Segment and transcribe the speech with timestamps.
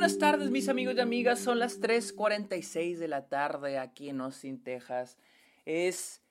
[0.00, 1.40] buenas tardes, mis amigos y amigas.
[1.40, 5.18] Son las 3:46 de la tarde aquí en Austin, Texas.
[5.66, 6.22] Es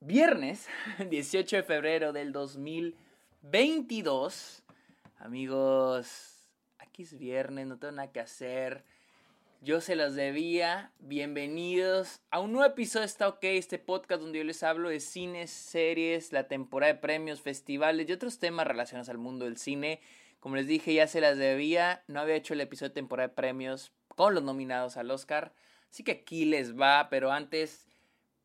[0.00, 0.66] viernes
[1.08, 4.64] 18 de febrero del 2022.
[5.20, 6.48] Amigos,
[6.78, 8.82] aquí es viernes, no tengo nada que hacer.
[9.60, 10.90] Yo se los debía.
[10.98, 15.52] Bienvenidos a un nuevo episodio Está OK, este podcast donde yo les hablo de cines,
[15.52, 20.00] series, la temporada de premios, festivales y otros temas relacionados al mundo del cine.
[20.46, 22.04] Como les dije, ya se las debía.
[22.06, 25.52] No había hecho el episodio de temporada de premios con los nominados al Oscar.
[25.90, 27.08] Así que aquí les va.
[27.10, 27.88] Pero antes,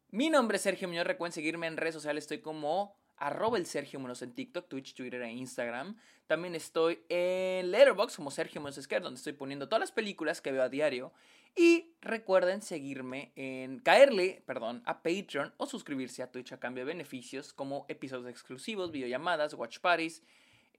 [0.09, 1.05] mi nombre es Sergio Muñoz.
[1.05, 2.23] Recuerden seguirme en redes sociales.
[2.23, 5.95] Estoy como arroba el Sergio Muñoz en TikTok, Twitch, Twitter e Instagram.
[6.25, 10.51] También estoy en Letterboxd como Sergio Muñoz Esquer, donde estoy poniendo todas las películas que
[10.51, 11.13] veo a diario.
[11.55, 16.93] Y recuerden seguirme en caerle, perdón, a Patreon o suscribirse a Twitch a cambio de
[16.93, 20.23] beneficios como episodios exclusivos, videollamadas, watch parties.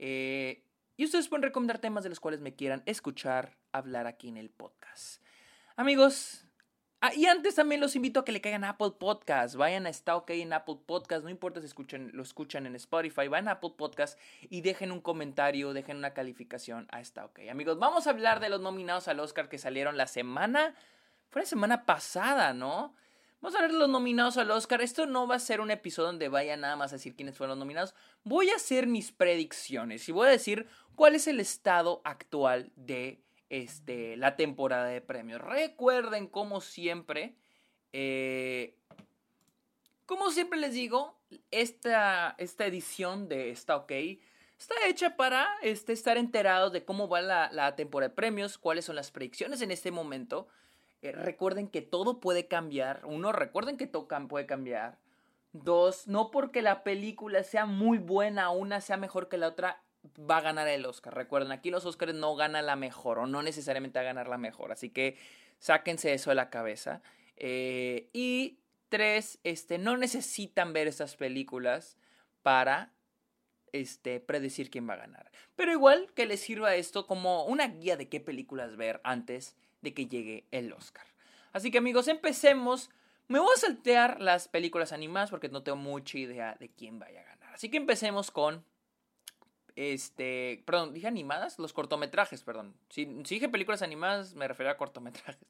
[0.01, 0.65] Eh,
[0.97, 4.51] y ustedes pueden recomendar temas de los cuales me quieran escuchar hablar aquí en el
[4.51, 5.23] podcast.
[5.77, 6.45] Amigos,
[7.01, 9.57] ah, y antes también los invito a que le caigan a Apple Podcast.
[9.57, 11.25] Vayan a Está OK en Apple Podcast.
[11.25, 13.29] No importa si escuchan, lo escuchan en Spotify.
[13.29, 14.19] Vayan a Apple Podcast
[14.51, 17.41] y dejen un comentario, dejen una calificación a Está OK.
[17.51, 20.75] Amigos, vamos a hablar de los nominados al Oscar que salieron la semana.
[21.31, 22.95] Fue la semana pasada, ¿no?
[23.43, 24.83] Vamos a ver los nominados al Oscar.
[24.83, 27.59] Esto no va a ser un episodio donde vaya nada más a decir quiénes fueron
[27.59, 27.93] los nominados.
[28.23, 33.21] Voy a hacer mis predicciones y voy a decir cuál es el estado actual de
[33.51, 35.41] este, la temporada de premios.
[35.41, 37.35] Recuerden, como siempre,
[37.93, 38.77] eh,
[40.07, 41.19] como siempre les digo,
[41.51, 43.91] esta, esta edición de Está OK
[44.57, 48.85] está hecha para este, estar enterados de cómo va la, la temporada de premios, cuáles
[48.85, 50.47] son las predicciones en este momento.
[51.03, 53.05] Eh, recuerden que todo puede cambiar.
[53.05, 54.99] Uno, recuerden que todo puede cambiar.
[55.53, 59.83] Dos, no porque la película sea muy buena, una sea mejor que la otra,
[60.19, 61.15] va a ganar el Oscar.
[61.15, 64.39] Recuerden, aquí los Oscars no gana la mejor o no necesariamente va a ganar la
[64.39, 64.73] mejor.
[64.73, 65.19] Así que
[65.59, 67.03] sáquense eso de la cabeza.
[67.37, 71.97] Eh, y tres, este, no necesitan ver estas películas
[72.43, 72.93] para
[73.73, 75.31] este, predecir quién va a ganar.
[75.57, 79.95] Pero igual que les sirva esto como una guía de qué películas ver antes de
[79.95, 81.07] que llegue el Oscar.
[81.53, 82.91] Así que amigos, empecemos.
[83.29, 87.21] Me voy a saltear las películas animadas porque no tengo mucha idea de quién vaya
[87.21, 87.55] a ganar.
[87.55, 88.65] Así que empecemos con
[89.77, 92.75] este, perdón, dije animadas, los cortometrajes, perdón.
[92.91, 95.47] Si, dije películas animadas, me refiero a cortometrajes.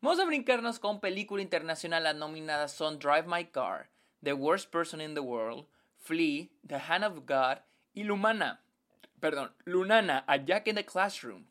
[0.00, 2.04] Vamos a brincarnos con película internacional.
[2.04, 3.88] Las nominadas son Drive My Car,
[4.22, 5.66] The Worst Person in the World,
[5.98, 7.62] Flea, The Hand of God
[7.94, 8.62] y Lumana.
[9.20, 11.46] Perdón, Lunana, A Jack in the Classroom.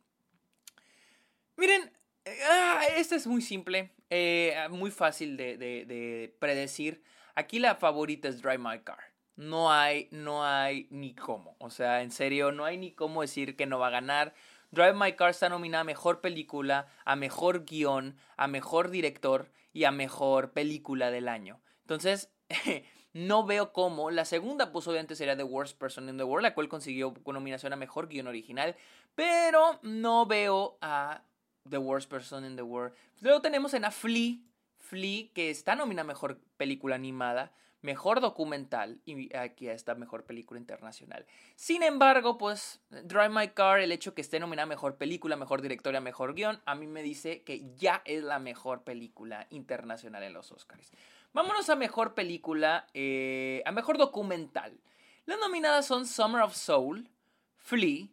[1.57, 1.91] Miren,
[2.25, 7.03] Ah, esta es muy simple, eh, muy fácil de, predecir.
[7.35, 8.99] Aquí la favorita es Drive My Car.
[9.35, 11.55] No hay, no hay ni cómo.
[11.59, 14.33] O sea, en serio, no hay ni cómo decir que no va a ganar.
[14.71, 19.83] Drive My Car está nominada a mejor película, a mejor guion, a mejor director y
[19.83, 21.61] a mejor película del año.
[21.81, 22.31] Entonces,
[23.13, 24.09] no veo cómo.
[24.09, 27.73] La segunda, pues obviamente sería The Worst Person in the World, la cual consiguió nominación
[27.73, 28.75] a mejor guion original.
[29.13, 31.21] Pero no veo a
[31.69, 32.93] The Worst Person in the World.
[33.21, 34.37] Luego tenemos en a Flea,
[34.79, 41.25] Flea, que está nominada Mejor Película Animada, Mejor Documental y aquí está Mejor Película Internacional.
[41.55, 46.01] Sin embargo, pues Drive My Car, el hecho que esté nominada Mejor Película, Mejor Directoria,
[46.01, 50.51] Mejor Guión, a mí me dice que ya es la mejor película internacional en los
[50.51, 50.91] Oscars.
[51.33, 54.79] Vámonos a Mejor Película, eh, a Mejor Documental.
[55.25, 57.09] Las nominadas son Summer of Soul,
[57.57, 58.07] Flea,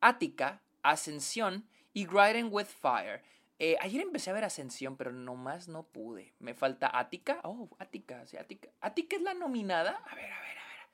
[0.00, 1.64] Attica, Ascensión,
[1.94, 3.22] y Grinding with Fire.
[3.58, 6.34] Eh, ayer empecé a ver Ascensión, pero nomás no pude.
[6.40, 7.40] Me falta Ática.
[7.44, 8.68] Oh, Ática, sí, Ática.
[8.80, 9.92] ¿Ática es la nominada?
[9.92, 10.88] A ver, a ver, a ver.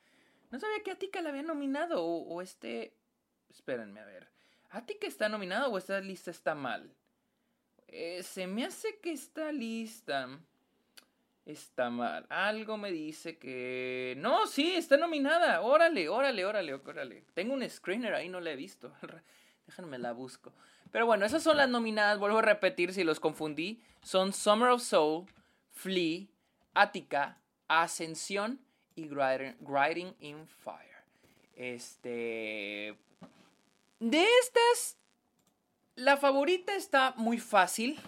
[0.51, 2.05] No sabía que Ática la había nominado.
[2.05, 2.93] O, este.
[3.49, 4.29] Espérenme, a ver.
[4.69, 6.93] ¿Ática está nominada o esta lista está mal?
[7.87, 10.29] Eh, se me hace que esta lista
[11.45, 12.27] está mal.
[12.29, 14.13] Algo me dice que.
[14.17, 15.61] No, sí, está nominada.
[15.61, 17.25] Órale, órale, órale, órale.
[17.33, 18.93] Tengo un screener ahí, no la he visto.
[19.65, 20.53] Déjenme la busco.
[20.91, 22.19] Pero bueno, esas son las nominadas.
[22.19, 23.81] Vuelvo a repetir si los confundí.
[24.03, 25.25] Son Summer of Soul,
[25.71, 26.27] Flea,
[26.73, 28.59] Attica, Ascensión
[28.95, 31.03] y Griding in Fire.
[31.55, 32.97] Este.
[33.99, 34.97] De estas,
[35.95, 37.99] la favorita está muy fácil.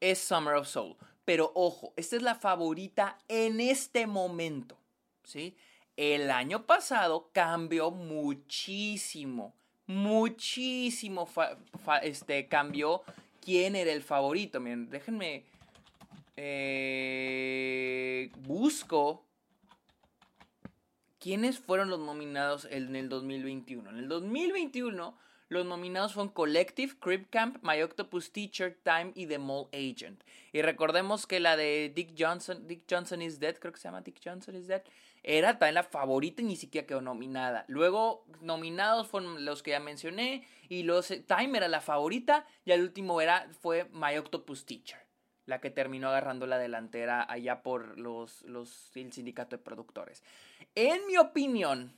[0.00, 0.96] Es Summer of Soul.
[1.24, 4.78] Pero ojo, esta es la favorita en este momento.
[5.24, 5.56] ¿Sí?
[5.96, 9.54] El año pasado cambió muchísimo
[9.90, 11.28] muchísimo
[12.02, 13.02] este, cambió
[13.40, 14.60] quién era el favorito.
[14.60, 15.44] Miren, déjenme.
[16.42, 19.26] Eh, busco
[21.18, 23.90] quiénes fueron los nominados en el 2021.
[23.90, 25.18] En el 2021,
[25.50, 30.22] Los nominados fueron Collective, Crib Camp, My Octopus Teacher, Time y The Mole Agent.
[30.52, 34.00] Y recordemos que la de Dick Johnson, Dick Johnson is Dead, creo que se llama
[34.00, 34.82] Dick Johnson is Dead,
[35.22, 37.64] era también la favorita y ni siquiera quedó nominada.
[37.68, 42.82] Luego, nominados fueron los que ya mencioné, y los Time era la favorita, y el
[42.82, 44.98] último era, fue My Octopus Teacher,
[45.46, 50.22] la que terminó agarrando la delantera allá por los, los, el sindicato de productores.
[50.74, 51.92] En mi opinión,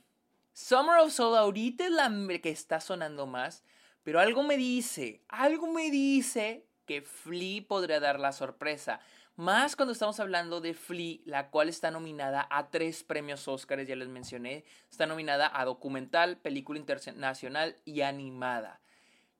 [0.53, 2.11] Summer of Soul ahorita es la
[2.41, 3.63] que está sonando más,
[4.03, 8.99] pero algo me dice, algo me dice que Flea podría dar la sorpresa.
[9.35, 13.95] Más cuando estamos hablando de Flea, la cual está nominada a tres premios Oscars, ya
[13.95, 14.63] les mencioné.
[14.91, 18.79] Está nominada a documental, película internacional y animada.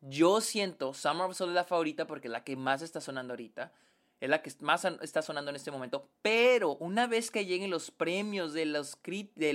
[0.02, 3.34] Yo siento Summer of Soul es la favorita porque es la que más está sonando
[3.34, 3.72] ahorita.
[4.20, 6.10] Es la que más está sonando en este momento.
[6.24, 9.54] Pero una vez que lleguen los premios de los, de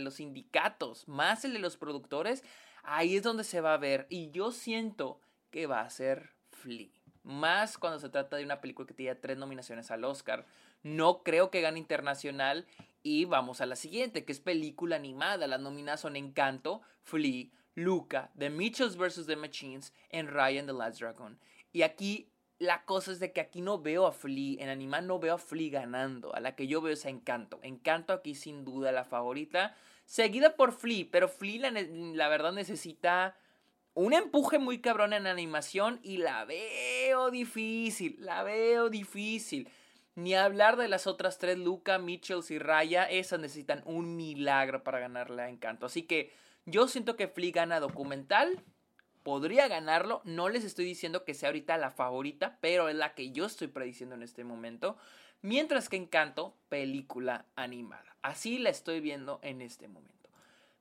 [0.00, 2.42] los sindicatos, más el de los productores,
[2.84, 4.06] ahí es donde se va a ver.
[4.08, 5.20] Y yo siento
[5.50, 7.03] que va a ser Flea.
[7.24, 10.44] Más cuando se trata de una película que tiene tres nominaciones al Oscar.
[10.82, 12.66] No creo que gane internacional.
[13.02, 15.46] Y vamos a la siguiente, que es película animada.
[15.46, 19.26] Las nominadas son Encanto, Flea, Luca, The Mitchells vs.
[19.26, 21.38] The Machines, en Ryan the Last Dragon.
[21.72, 25.18] Y aquí la cosa es de que aquí no veo a Flea, en animal no
[25.18, 26.34] veo a Flea ganando.
[26.34, 27.58] A la que yo veo es a Encanto.
[27.62, 29.74] Encanto aquí sin duda la favorita.
[30.04, 33.36] Seguida por Flea, pero Flea la verdad necesita
[33.94, 39.68] un empuje muy cabrón en animación y la veo difícil, la veo difícil.
[40.16, 45.00] Ni hablar de las otras tres, Luca, Mitchells y Raya, esas necesitan un milagro para
[45.00, 45.86] ganarle a Encanto.
[45.86, 46.32] Así que
[46.66, 48.62] yo siento que Flea gana documental,
[49.22, 53.32] podría ganarlo, no les estoy diciendo que sea ahorita la favorita, pero es la que
[53.32, 54.96] yo estoy prediciendo en este momento.
[55.42, 58.16] Mientras que Encanto, película animada.
[58.22, 60.13] Así la estoy viendo en este momento.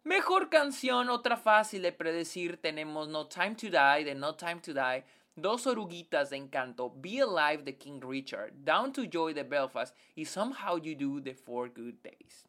[0.04, 4.74] Mejor canción, otra fácil de predecir, tenemos No Time to Die de No Time to
[4.74, 5.06] Die,
[5.36, 10.26] Dos oruguitas de Encanto, Be Alive de King Richard, Down to Joy de Belfast y
[10.26, 12.46] Somehow You Do de Four Good Days.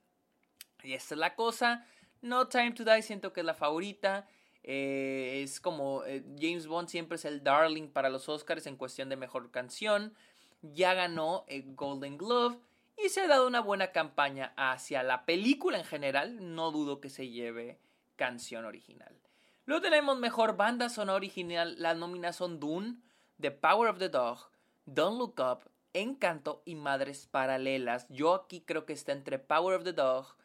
[0.82, 1.86] Y esta es la cosa,
[2.22, 4.26] No Time to Die siento que es la favorita.
[4.64, 9.08] Eh, es como eh, James Bond siempre es el darling para los Oscars en cuestión
[9.08, 10.12] de mejor canción.
[10.60, 12.58] Ya ganó el Golden Glove
[13.02, 16.54] y se ha dado una buena campaña hacia la película en general.
[16.54, 17.78] No dudo que se lleve
[18.16, 19.20] canción original.
[19.66, 21.74] Luego tenemos mejor banda sonora original.
[21.78, 22.96] Las nóminas son Dune,
[23.40, 24.50] The Power of the Dog,
[24.86, 28.06] Don't Look Up, Encanto y Madres Paralelas.
[28.08, 30.36] Yo aquí creo que está entre Power of the Dog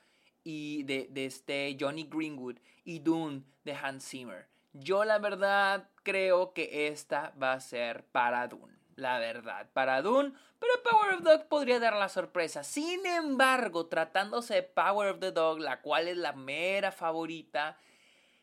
[0.43, 4.47] y de, este Johnny Greenwood y Dune de Hans Zimmer.
[4.73, 10.33] Yo la verdad creo que esta va a ser para Dune la verdad, para Dune,
[10.59, 12.63] pero Power of Dog podría dar la sorpresa.
[12.63, 17.77] Sin embargo, tratándose de Power of the Dog, la cual es la mera favorita,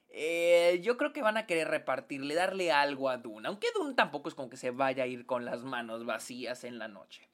[0.08, 4.28] eh, yo creo que van a querer repartirle, darle algo a Dune, aunque Dune tampoco
[4.28, 7.28] es como que se vaya a ir con las manos vacías en la noche.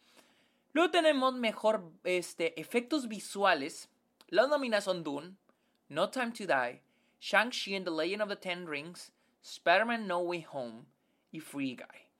[0.72, 3.88] Luego tenemos mejor este, efectos visuales.
[4.28, 5.36] Las nominadas son Dune,
[5.88, 6.82] No Time to Die,
[7.20, 10.86] Shang-Chi and the Legend of the Ten Rings, Spider-Man No Way Home
[11.30, 12.11] y Free Guy.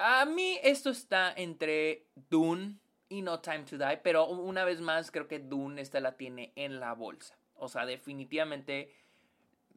[0.00, 2.76] A mí esto está entre Dune
[3.08, 6.52] y No Time to Die, pero una vez más creo que Dune esta la tiene
[6.54, 7.36] en la bolsa.
[7.56, 8.94] O sea, definitivamente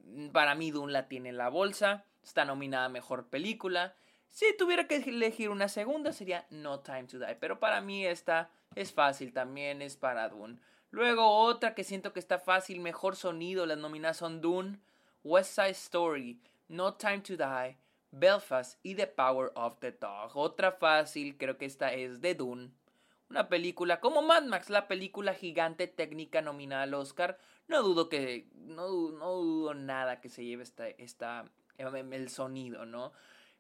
[0.06, 2.06] mm, para mí Dune la tiene en la bolsa.
[2.23, 3.95] Está nominada a Mejor Película.
[4.30, 7.37] Si tuviera que elegir una segunda sería No Time to Die.
[7.40, 10.59] Pero para mí esta es fácil, también es para Dune.
[10.92, 14.78] Luego otra que siento que está fácil, Mejor Sonido, las nominadas son Dune,
[15.23, 17.75] West Side Story, No Time to Die,
[18.11, 20.35] Belfast y The Power of the Dog.
[20.35, 22.71] Otra fácil, creo que esta es de Dune.
[23.30, 27.39] Una película como Mad Max, la película gigante técnica nominada al Oscar.
[27.69, 28.49] No dudo que.
[28.53, 31.45] No, no dudo nada que se lleve esta, esta,
[31.77, 33.13] em, el sonido, ¿no?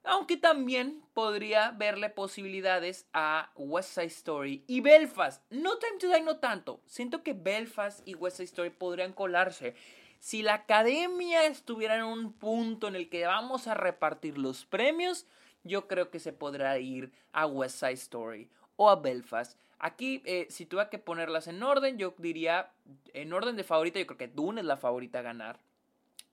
[0.03, 5.43] Aunque también podría verle posibilidades a West Side Story y Belfast.
[5.51, 6.81] No Time to Die, no tanto.
[6.85, 9.75] Siento que Belfast y West Side Story podrían colarse.
[10.21, 15.25] Si la academia estuviera en un punto en el que vamos a repartir los premios,
[15.63, 19.59] yo creo que se podrá ir a West Side Story o a Belfast.
[19.79, 22.71] Aquí, eh, si tuviera que ponerlas en orden, yo diría,
[23.13, 25.57] en orden de favorita, yo creo que Dune es la favorita a ganar,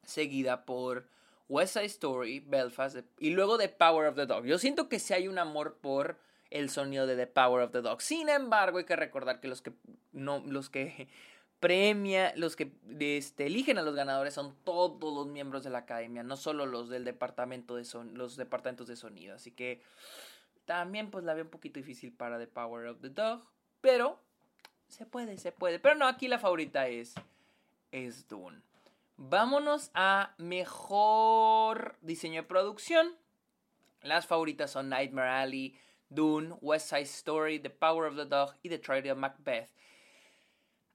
[0.05, 1.09] seguida por
[1.49, 4.45] West Side Story, Belfast y luego The Power of the Dog.
[4.45, 6.19] Yo siento que si hay un amor por
[6.51, 8.03] el sonido de The Power of the Dog.
[8.03, 9.73] Sin embargo, hay que recordar que los que
[10.13, 11.09] no, los que
[11.61, 16.23] premia, los que este, eligen a los ganadores son todos los miembros de la academia,
[16.23, 19.35] no solo los del departamento de son, los departamentos de sonido.
[19.35, 19.83] Así que
[20.65, 23.43] también pues la veo un poquito difícil para The Power of the Dog,
[23.81, 24.21] pero
[24.89, 25.79] se puede, se puede.
[25.79, 27.15] Pero no, aquí la favorita es,
[27.91, 28.61] es Dune.
[29.17, 33.17] Vámonos a mejor diseño de producción.
[34.03, 35.77] Las favoritas son Nightmare Alley,
[36.09, 39.71] Dune, West Side Story, The Power of the Dog y The Tragedy of Macbeth.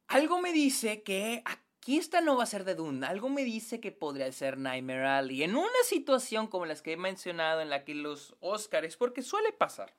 [0.07, 3.05] Algo me dice que aquí esta no va a ser de Dune.
[3.05, 5.43] Algo me dice que podría ser Nightmare Alley.
[5.43, 9.51] En una situación como las que he mencionado, en la que los Oscars, porque suele
[9.51, 9.93] pasar,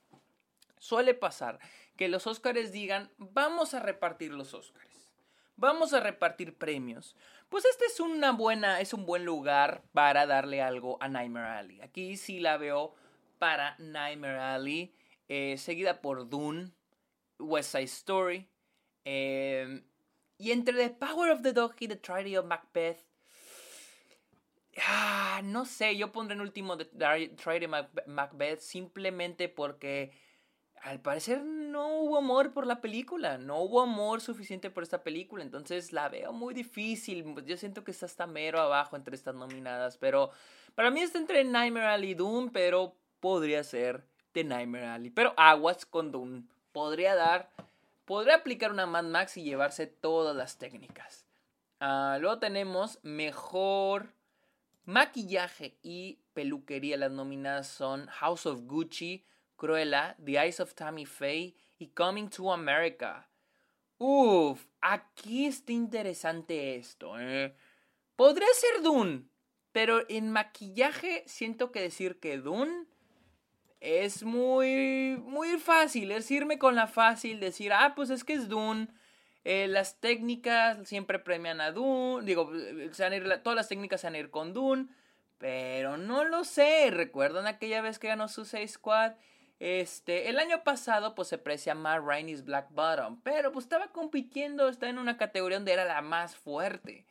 [0.78, 1.58] suele pasar
[1.96, 5.12] que los Oscars digan, vamos a repartir los Oscars.
[5.56, 7.14] Vamos a repartir premios.
[7.48, 11.80] Pues este es una buena, es un buen lugar para darle algo a Nightmare Alley.
[11.80, 12.94] Aquí sí la veo
[13.38, 14.92] para Nightmare Alley.
[15.28, 16.72] Eh, seguida por Dune,
[17.38, 18.48] West Side Story.
[19.04, 19.84] Em,
[20.38, 23.04] y entre The Power of the Dog y The Tragedy of Macbeth.
[24.86, 30.12] Ah, no sé, yo pondré en último The Tragedy of Macbeth simplemente porque
[30.84, 35.42] al parecer no hubo amor por la película, no hubo amor suficiente por esta película,
[35.42, 37.34] entonces la veo muy difícil.
[37.46, 40.30] Yo siento que está hasta mero abajo entre estas nominadas, pero
[40.74, 45.10] para mí está entre Nightmare Alley y Doom, pero podría ser de Nightmare Alley.
[45.10, 46.44] Pero aguas con Dune.
[46.72, 47.50] Podría dar,
[48.04, 51.26] podría aplicar una Mad Max y llevarse todas las técnicas.
[51.80, 54.14] Ah, luego tenemos mejor
[54.84, 56.96] maquillaje y peluquería.
[56.96, 59.24] Las nominadas son House of Gucci,
[59.56, 63.28] Cruella, The Eyes of Tammy Faye y Coming to America.
[63.98, 67.18] Uf, aquí está interesante esto.
[67.18, 67.54] ¿eh?
[68.16, 69.24] Podría ser Dune,
[69.72, 72.86] pero en maquillaje siento que decir que Dune
[73.84, 78.48] es muy, muy fácil, es irme con la fácil, decir, ah, pues es que es
[78.48, 78.88] Dune.
[79.44, 82.50] Eh, las técnicas siempre premian a Dune, digo,
[83.42, 84.86] todas las técnicas se van a ir con Dune,
[85.36, 86.90] pero no lo sé.
[86.90, 89.12] ¿Recuerdan aquella vez que ganó Suicide Squad?
[89.60, 94.68] Este, el año pasado, pues se precia más Rainy's Black Bottom, pero pues estaba compitiendo,
[94.68, 97.04] está en una categoría donde era la más fuerte.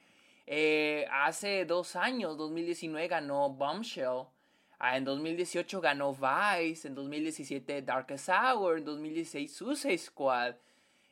[0.47, 4.25] Eh, hace dos años, 2019, ganó Bombshell.
[4.85, 10.55] Ah, en 2018 ganó Vice, en 2017 Darkest Hour, en 2016 Suicide Squad,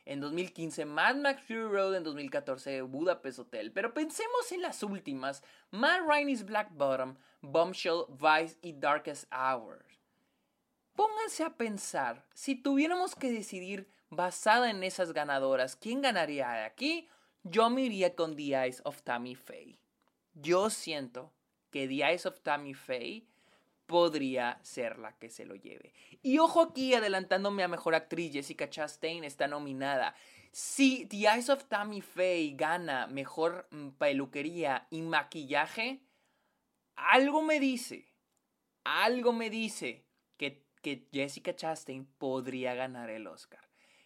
[0.03, 3.71] en 2015 Mad Max Fury Road, en 2014 Budapest Hotel.
[3.71, 9.85] Pero pensemos en las últimas, Matt Rainey's Black Bottom, Bombshell, Vice y Darkest Hour.
[10.93, 17.07] Pónganse a pensar, si tuviéramos que decidir basada en esas ganadoras, ¿quién ganaría aquí?
[17.43, 19.79] Yo me iría con The Eyes of Tammy Faye.
[20.33, 21.31] Yo siento
[21.69, 23.30] que The Eyes of Tammy Faye
[23.91, 25.93] podría ser la que se lo lleve.
[26.23, 30.15] Y ojo aquí, adelantándome a Mejor Actriz, Jessica Chastain está nominada.
[30.53, 35.99] Si The Eyes of Tammy Faye gana Mejor mm, Peluquería y Maquillaje,
[36.95, 38.07] algo me dice,
[38.85, 40.05] algo me dice
[40.37, 43.59] que, que Jessica Chastain podría ganar el Oscar.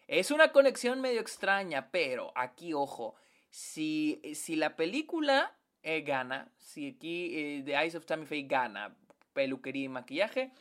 [0.08, 3.15] Es una conexión medio extraña, pero aquí, ojo,
[3.51, 8.96] si, si la película eh, gana, si aquí eh, The Eyes of Tammy Faye gana
[9.36, 10.51] peluquería y maquillaje.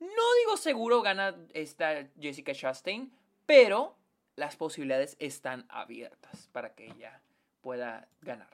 [0.00, 3.12] No digo seguro gana esta Jessica Chastain,
[3.46, 3.96] pero
[4.34, 7.20] las posibilidades están abiertas para que ella
[7.60, 8.48] pueda ganar.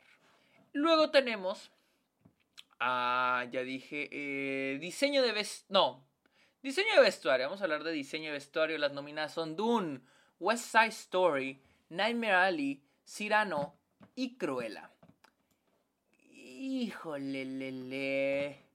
[0.73, 1.71] Luego tenemos,
[2.79, 6.05] ah, ya dije, eh, diseño de vestuario, no,
[6.63, 10.01] diseño de vestuario, vamos a hablar de diseño de vestuario, las nominadas son Dune,
[10.39, 13.77] West Side Story, Nightmare Alley, Cyrano
[14.15, 14.91] y Cruella.
[16.33, 18.70] Híjole, le.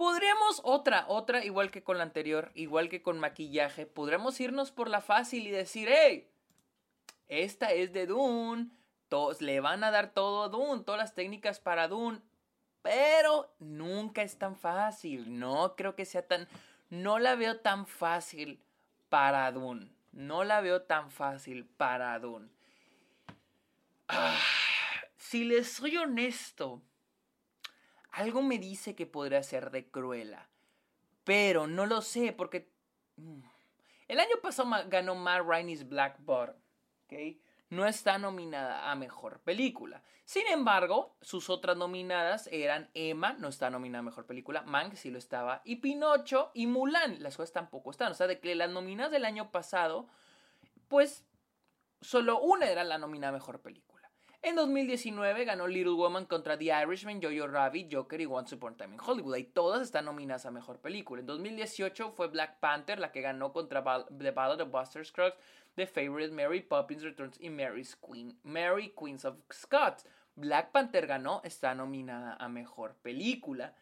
[0.00, 4.88] Podríamos otra, otra, igual que con la anterior, igual que con maquillaje, podríamos irnos por
[4.88, 6.26] la fácil y decir, hey,
[7.28, 8.70] esta es de Dune,
[9.10, 12.22] todos, le van a dar todo a Dune, todas las técnicas para Dune,
[12.80, 16.48] pero nunca es tan fácil, no creo que sea tan,
[16.88, 18.58] no la veo tan fácil
[19.10, 22.48] para Dune, no la veo tan fácil para Dune.
[24.08, 24.40] Ah,
[25.18, 26.80] si les soy honesto,
[28.12, 30.48] algo me dice que podría ser de Cruella.
[31.24, 32.70] Pero no lo sé porque...
[33.16, 33.40] Mm,
[34.08, 36.56] el año pasado ganó Matt Rainey's Black Bottom.
[37.70, 40.02] No está nominada a Mejor Película.
[40.24, 45.10] Sin embargo, sus otras nominadas eran Emma, no está nominada a Mejor Película, Mank sí
[45.10, 47.22] lo estaba, y Pinocho y Mulan.
[47.22, 48.12] Las cosas tampoco están.
[48.12, 50.08] O sea, de que las nominadas del año pasado,
[50.88, 51.24] pues
[52.00, 53.89] solo una era la nominada a Mejor Película.
[54.42, 58.76] En 2019 ganó Little Woman contra The Irishman, Jojo Rabbit, Joker y Once Upon a
[58.78, 59.36] Time in Hollywood.
[59.36, 61.20] Y todas están nominadas a Mejor Película.
[61.20, 63.84] En 2018 fue Black Panther la que ganó contra
[64.18, 65.36] The Ballad of Buster Scruggs,
[65.74, 70.06] The Favorite, Mary Poppins Returns y Mary's Queen, Mary Queens of Scots.
[70.36, 73.74] Black Panther ganó, está nominada a Mejor Película.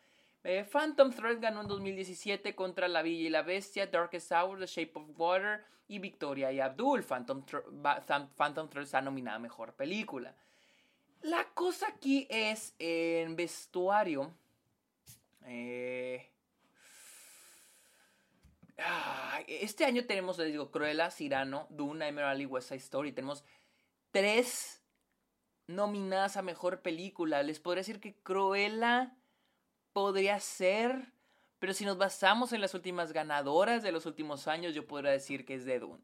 [0.43, 4.67] Eh, Phantom Thread ganó en 2017 contra La Villa y la Bestia, Darkest Hour, The
[4.67, 7.05] Shape of Water y Victoria y Abdul.
[7.05, 7.45] Phantom,
[8.37, 10.35] Phantom Thread está nominada a Mejor Película.
[11.23, 14.33] La cosa aquí es en vestuario.
[15.45, 16.31] Eh,
[19.47, 23.13] este año tenemos, les digo, Cruella, Cyrano, Dune, Nightmare West Side Story.
[23.13, 23.45] Tenemos
[24.13, 24.83] tres
[25.67, 27.43] nominadas a mejor película.
[27.43, 29.17] Les podría decir que Cruella
[29.93, 31.13] podría ser,
[31.59, 35.45] pero si nos basamos en las últimas ganadoras de los últimos años, yo podría decir
[35.45, 36.03] que es de Dune.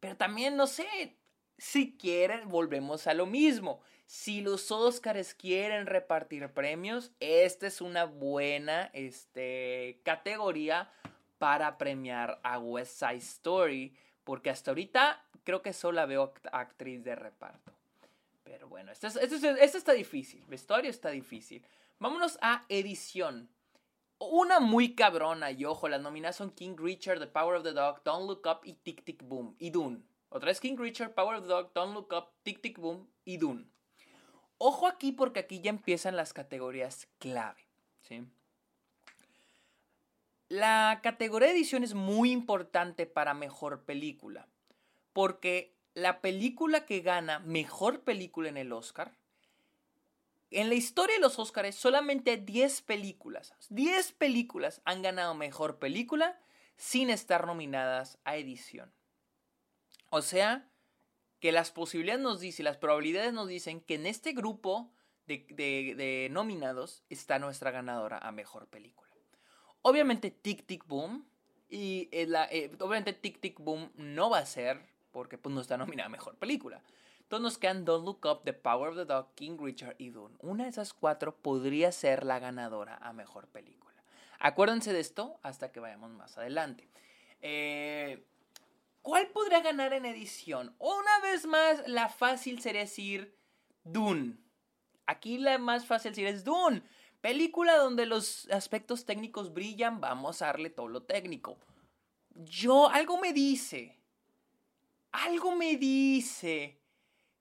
[0.00, 1.16] Pero también, no sé,
[1.58, 3.80] si quieren, volvemos a lo mismo.
[4.06, 10.90] Si los Oscars quieren repartir premios, esta es una buena este, categoría
[11.38, 17.02] para premiar a West Side Story, porque hasta ahorita creo que solo la veo actriz
[17.04, 17.72] de reparto.
[18.44, 21.64] Pero bueno, esto, está difícil, vestuario está difícil.
[21.98, 23.48] Vámonos a edición.
[24.18, 28.02] Una muy cabrona, y ojo, las nominadas son King Richard, The Power of the Dog,
[28.04, 29.56] Don't Look Up y Tic Tic Boom.
[29.58, 30.02] Y Dune.
[30.34, 33.66] Otra vez King Richard, Power of Dog, Don't Look Up, Tic Tic Boom y Dune.
[34.58, 37.68] Ojo aquí porque aquí ya empiezan las categorías clave.
[40.48, 44.48] La categoría de edición es muy importante para mejor película.
[45.12, 49.16] Porque la película que gana mejor película en el Oscar,
[50.50, 56.40] en la historia de los Oscars solamente 10 películas, 10 películas han ganado mejor película
[56.76, 58.92] sin estar nominadas a edición.
[60.16, 60.70] O sea,
[61.40, 64.92] que las posibilidades nos dicen, las probabilidades nos dicen que en este grupo
[65.26, 69.10] de, nominados está nuestra ganadora a mejor película.
[69.82, 71.26] Obviamente Tic Tic Boom,
[71.68, 72.28] y eh,
[72.78, 76.36] obviamente Tic Tic Boom no va a ser, porque pues, no está nominada a mejor
[76.36, 76.80] película.
[77.22, 80.36] Entonces nos quedan Don't Look Up, The Power of the Dog, King Richard y Dune.
[80.38, 84.04] Una de esas cuatro podría ser la ganadora a mejor película.
[84.38, 86.88] Acuérdense de esto hasta que vayamos más adelante.
[87.40, 88.24] Eh,
[89.04, 90.74] ¿Cuál podría ganar en edición?
[90.78, 93.36] Una vez más, la fácil sería decir
[93.82, 94.38] Dune.
[95.04, 96.82] Aquí la más fácil sería es Dune.
[97.20, 101.58] Película donde los aspectos técnicos brillan, vamos a darle todo lo técnico.
[102.30, 103.98] Yo, algo me dice,
[105.12, 106.80] algo me dice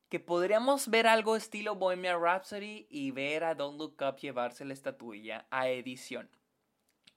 [0.10, 4.74] que podríamos ver algo estilo Bohemian Rhapsody y ver a Don't Look Up llevarse la
[4.74, 6.30] estatuilla a edición.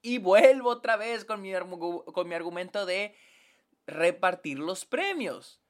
[0.02, 1.52] Y vuelvo otra vez con mi,
[2.12, 3.12] con mi argumento de
[3.86, 5.60] repartir los premios.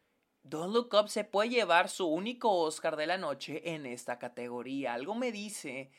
[0.42, 4.94] Don't Look Up se puede llevar su único Oscar de la noche en esta categoría.
[4.94, 5.90] Algo me dice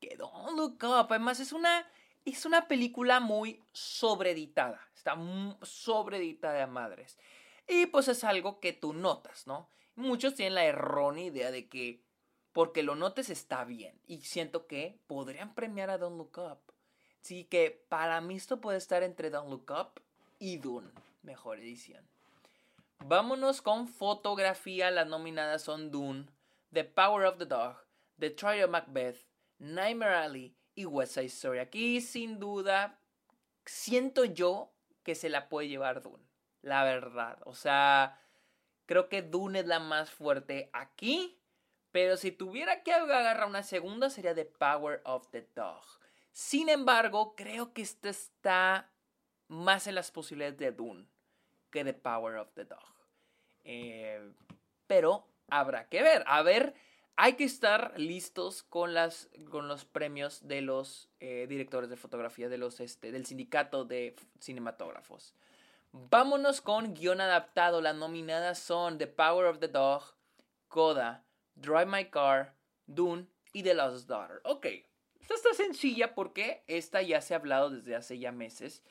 [0.00, 1.90] que Don't Look Up, además es una,
[2.24, 4.80] es una película muy sobreeditada.
[4.94, 5.16] Está
[5.62, 7.18] sobreeditada a madres.
[7.66, 9.68] Y pues es algo que tú notas, ¿no?
[9.96, 12.04] Muchos tienen la errónea idea de que
[12.52, 14.00] porque lo notes está bien.
[14.06, 16.72] Y siento que podrían premiar a Don't Look Up.
[17.20, 20.00] Así que para mí esto puede estar entre Don't Look Up
[20.38, 20.88] y Dune
[21.28, 22.08] mejor edición.
[23.04, 24.90] Vámonos con fotografía.
[24.90, 26.26] Las nominadas son Dune,
[26.72, 27.76] The Power of the Dog,
[28.18, 29.26] The Trial of Macbeth,
[29.58, 31.58] Nightmare Alley y West Side Story.
[31.58, 32.98] Aquí sin duda
[33.66, 36.24] siento yo que se la puede llevar Dune.
[36.62, 37.38] La verdad.
[37.44, 38.18] O sea,
[38.86, 41.38] creo que Dune es la más fuerte aquí.
[41.92, 45.84] Pero si tuviera que agarrar una segunda sería The Power of the Dog.
[46.32, 48.90] Sin embargo, creo que esta está
[49.46, 51.06] más en las posibilidades de Dune
[51.70, 52.94] que The Power of the Dog.
[53.64, 54.32] Eh,
[54.86, 56.24] pero habrá que ver.
[56.26, 56.74] A ver,
[57.16, 62.48] hay que estar listos con, las, con los premios de los eh, directores de fotografía
[62.48, 65.34] de los, este, del sindicato de cinematógrafos.
[65.92, 67.80] Vámonos con guion adaptado.
[67.80, 70.02] Las nominadas son The Power of the Dog,
[70.68, 72.54] Coda, Drive My Car,
[72.86, 74.40] Dune y The Lost Daughter.
[74.44, 74.66] Ok,
[75.20, 78.82] esta está sencilla porque esta ya se ha hablado desde hace ya meses.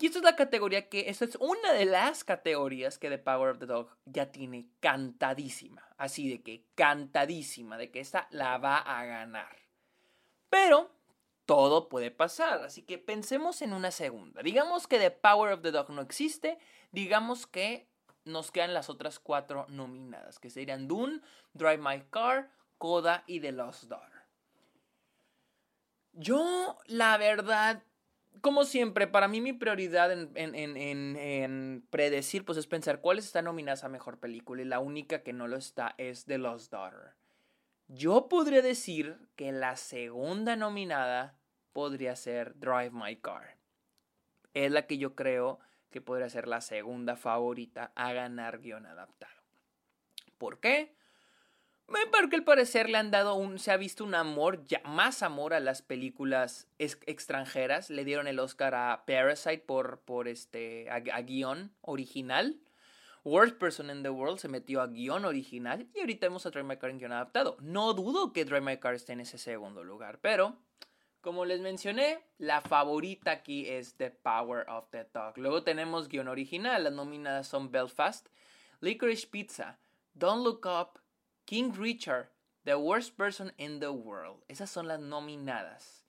[0.00, 3.50] Y esta es la categoría que, esta es una de las categorías que The Power
[3.50, 5.82] of the Dog ya tiene cantadísima.
[5.96, 9.56] Así de que cantadísima, de que esta la va a ganar.
[10.48, 10.90] Pero
[11.46, 14.42] todo puede pasar, así que pensemos en una segunda.
[14.42, 16.58] Digamos que The Power of the Dog no existe,
[16.92, 17.88] digamos que
[18.24, 21.20] nos quedan las otras cuatro nominadas, que serían Dune,
[21.54, 24.22] Drive My Car, Coda y The Lost Daughter.
[26.12, 27.82] Yo, la verdad,
[28.40, 33.88] como siempre, para mí mi prioridad en, predecir, pues es pensar cuáles están nominadas a
[33.88, 34.62] mejor película.
[34.62, 37.14] Y la única que no lo está es The Lost Daughter.
[37.88, 41.38] Yo podría decir que la segunda nominada
[41.72, 43.56] podría ser Drive My Car.
[44.54, 45.58] Es la que yo creo
[45.90, 49.32] que podría ser la segunda favorita a ganar guion adaptado.
[50.36, 50.97] ¿Por qué?
[51.88, 55.60] Porque al parecer le han dado un, se ha visto un amor, más amor a
[55.60, 57.88] las películas extranjeras.
[57.88, 62.60] Le dieron el Oscar a Parasite por, por este, a, guion original.
[63.24, 66.66] Worst Person in the World se metió a guion original y ahorita vemos a Drive
[66.66, 67.56] My Car en guion adaptado.
[67.60, 70.56] No dudo que Drive My Car esté en ese segundo lugar, pero
[71.22, 75.38] como les mencioné, la favorita aquí es The Power of the Dog.
[75.38, 78.28] Luego tenemos guion original, las nominadas son Belfast,
[78.80, 79.78] Licorice Pizza,
[80.14, 81.00] Don't Look Up,
[81.48, 82.28] King Richard,
[82.64, 84.44] The Worst Person in the World.
[84.48, 86.04] Esas son las nominadas.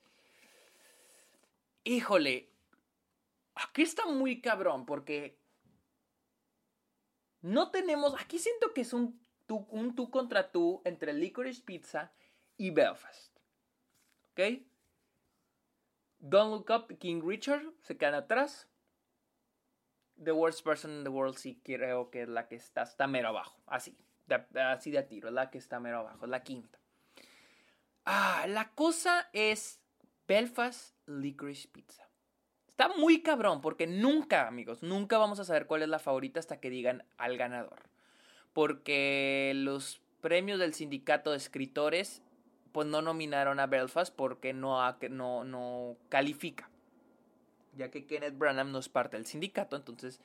[1.82, 2.52] Híjole,
[3.54, 5.38] aquí está muy cabrón porque
[7.40, 12.12] no tenemos, aquí siento que es un tú, contra tú entre Licorice Pizza
[12.58, 13.34] y Belfast.
[14.32, 14.60] ¿Ok?
[16.18, 18.68] Don't Look Up, King Richard se quedan atrás.
[20.22, 23.28] The Worst Person in the World sí creo que es la que está, está mero
[23.28, 23.58] abajo.
[23.64, 23.96] Así,
[24.36, 26.78] así de a tiro, la que está mero abajo, la quinta.
[28.04, 29.80] Ah, la cosa es
[30.26, 32.08] Belfast Licorice Pizza.
[32.68, 36.60] Está muy cabrón porque nunca, amigos, nunca vamos a saber cuál es la favorita hasta
[36.60, 37.90] que digan al ganador.
[38.52, 42.22] Porque los premios del sindicato de escritores
[42.72, 46.70] pues no nominaron a Belfast porque no, no, no califica.
[47.76, 50.20] Ya que Kenneth Branham no es parte del sindicato, entonces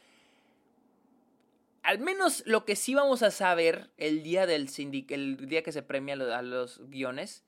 [1.86, 4.69] al menos lo que sí vamos a saber el día del
[5.10, 7.43] el día que se premia a los guiones,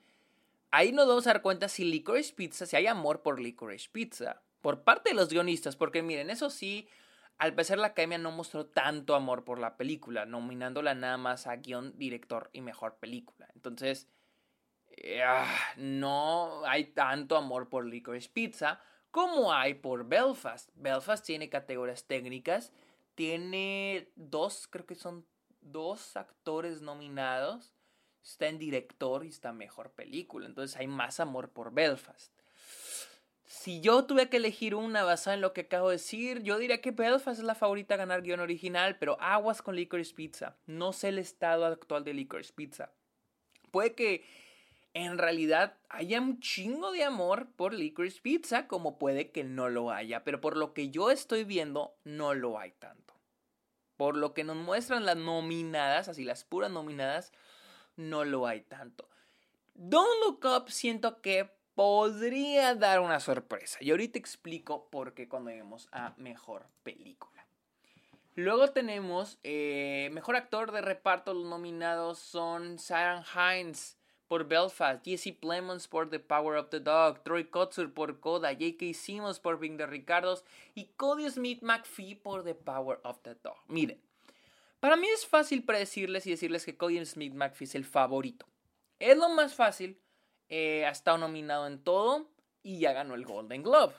[0.71, 4.41] ahí nos vamos a dar cuenta si Licorice Pizza, si hay amor por Licorice Pizza
[4.61, 6.87] por parte de los guionistas, porque miren, eso sí,
[7.37, 11.55] al parecer la academia no mostró tanto amor por la película, nominándola nada más a
[11.55, 13.47] guion, director y mejor película.
[13.55, 14.07] Entonces,
[14.97, 15.47] eh, ah,
[15.77, 20.69] no hay tanto amor por Licorice Pizza como hay por Belfast.
[20.75, 22.73] Belfast tiene categorías técnicas,
[23.17, 25.25] tiene dos, creo que son
[25.59, 27.73] dos actores nominados,
[28.23, 32.31] está en director y está mejor película, entonces hay más amor por Belfast.
[33.43, 36.79] Si yo tuve que elegir una basada en lo que acabo de decir, yo diría
[36.79, 40.55] que Belfast es la favorita a ganar guion original, pero aguas con Licorice Pizza.
[40.67, 42.91] No sé el estado actual de Licorice Pizza.
[43.71, 44.23] Puede que
[45.05, 49.91] en realidad haya un chingo de amor por Licorice Pizza, como puede que no lo
[49.91, 53.13] haya, pero por lo que yo estoy viendo, no lo hay tanto.
[53.95, 57.31] Por lo que nos muestran las nominadas, así las puras nominadas,
[57.95, 59.09] no lo hay tanto.
[59.73, 63.77] Don't Look Up siento que podría dar una sorpresa.
[63.81, 67.45] Y ahorita explico por qué cuando lleguemos a mejor película.
[68.35, 71.33] Luego tenemos eh, mejor actor de reparto.
[71.33, 73.96] Los nominados son Sarah Hines
[74.27, 78.93] por Belfast, Jesse Plemons por The Power of the Dog, Troy Kotsur por Coda, J.K.
[78.93, 80.43] Simmons por Bing de Ricardos
[80.75, 83.57] y Cody Smith McPhee por The Power of the Dog.
[83.67, 84.01] Miren,
[84.79, 88.45] para mí es fácil predecirles y decirles que Cody Smith McPhee es el favorito.
[88.99, 89.99] Es lo más fácil
[90.49, 92.29] eh, ha estado nominado en todo
[92.63, 93.95] y ya ganó el Golden Globe.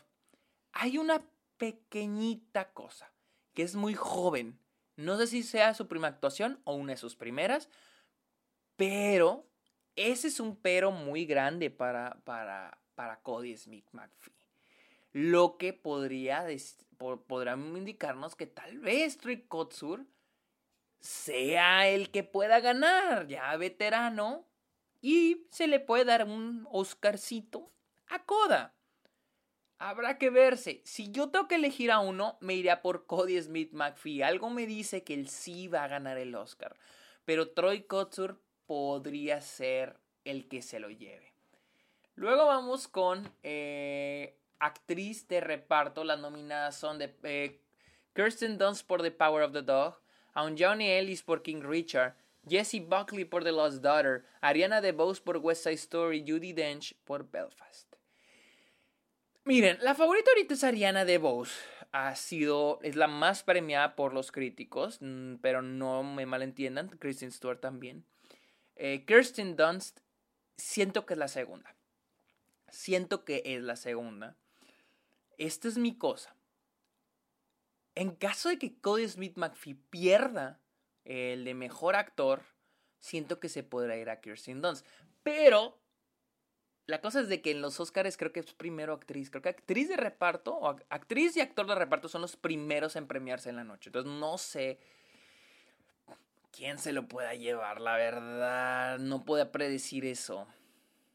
[0.73, 1.23] Hay una
[1.57, 3.13] pequeñita cosa
[3.55, 4.59] que es muy joven.
[4.97, 7.69] No sé si sea su primera actuación o una de sus primeras,
[8.77, 9.47] pero
[9.99, 14.33] ese es un pero muy grande para, para, para Cody Smith McPhee.
[15.13, 16.47] Lo que podría,
[17.27, 20.07] podrá indicarnos que tal vez Troy Kotsur
[21.01, 24.47] sea el que pueda ganar, ya veterano,
[25.01, 27.73] y se le puede dar un Oscarcito
[28.09, 28.75] a Coda.
[29.79, 30.83] Habrá que verse.
[30.85, 34.23] Si yo tengo que elegir a uno, me iría por Cody Smith McPhee.
[34.23, 36.77] Algo me dice que él sí va a ganar el Oscar.
[37.25, 41.33] Pero Troy Kotsur podría ser el que se lo lleve.
[42.15, 46.05] Luego vamos con eh, actriz de reparto.
[46.05, 47.61] Las nominadas son de eh,
[48.15, 50.01] Kirsten Dunst por The Power of the Dog,
[50.35, 52.15] Aun Johnny Ellis por King Richard,
[52.47, 57.31] Jessie Buckley por The Lost Daughter, Ariana DeBose por West Side Story, Judy Dench por
[57.31, 57.95] Belfast.
[59.45, 61.55] Miren, la favorita ahorita es Ariana DeBose.
[61.93, 67.33] Ha sido, es la más premiada por los críticos, mm, pero no me malentiendan, Kristen
[67.33, 68.05] Stewart también.
[68.81, 69.99] Eh, Kirsten Dunst,
[70.57, 71.75] siento que es la segunda.
[72.71, 74.37] Siento que es la segunda.
[75.37, 76.37] Esta es mi cosa.
[77.97, 80.61] En caso de que Cody Smith McPhee pierda
[81.05, 82.43] el de mejor actor,
[83.01, 84.87] siento que se podrá ir a Kirsten Dunst.
[85.25, 85.81] Pero
[86.87, 89.29] la cosa es de que en los Oscars creo que es primero actriz.
[89.31, 93.09] Creo que actriz de reparto, o actriz y actor de reparto son los primeros en
[93.09, 93.89] premiarse en la noche.
[93.89, 94.79] Entonces no sé
[96.59, 98.99] quién se lo pueda llevar, la verdad.
[98.99, 100.49] No puedo predecir eso.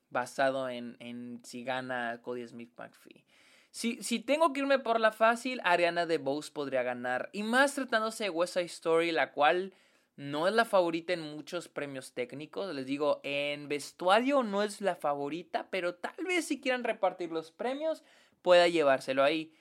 [0.10, 3.26] Basado en, en si gana Cody Smith McPhee.
[3.70, 7.30] Si, si tengo que irme por la fácil, Ariana DeBose podría ganar.
[7.34, 9.74] Y más tratándose de West Side Story, la cual
[10.16, 12.74] no es la favorita en muchos premios técnicos.
[12.74, 17.52] Les digo, en vestuario no es la favorita, pero tal vez si quieran repartir los
[17.52, 18.04] premios,
[18.42, 19.54] pueda llevárselo ahí.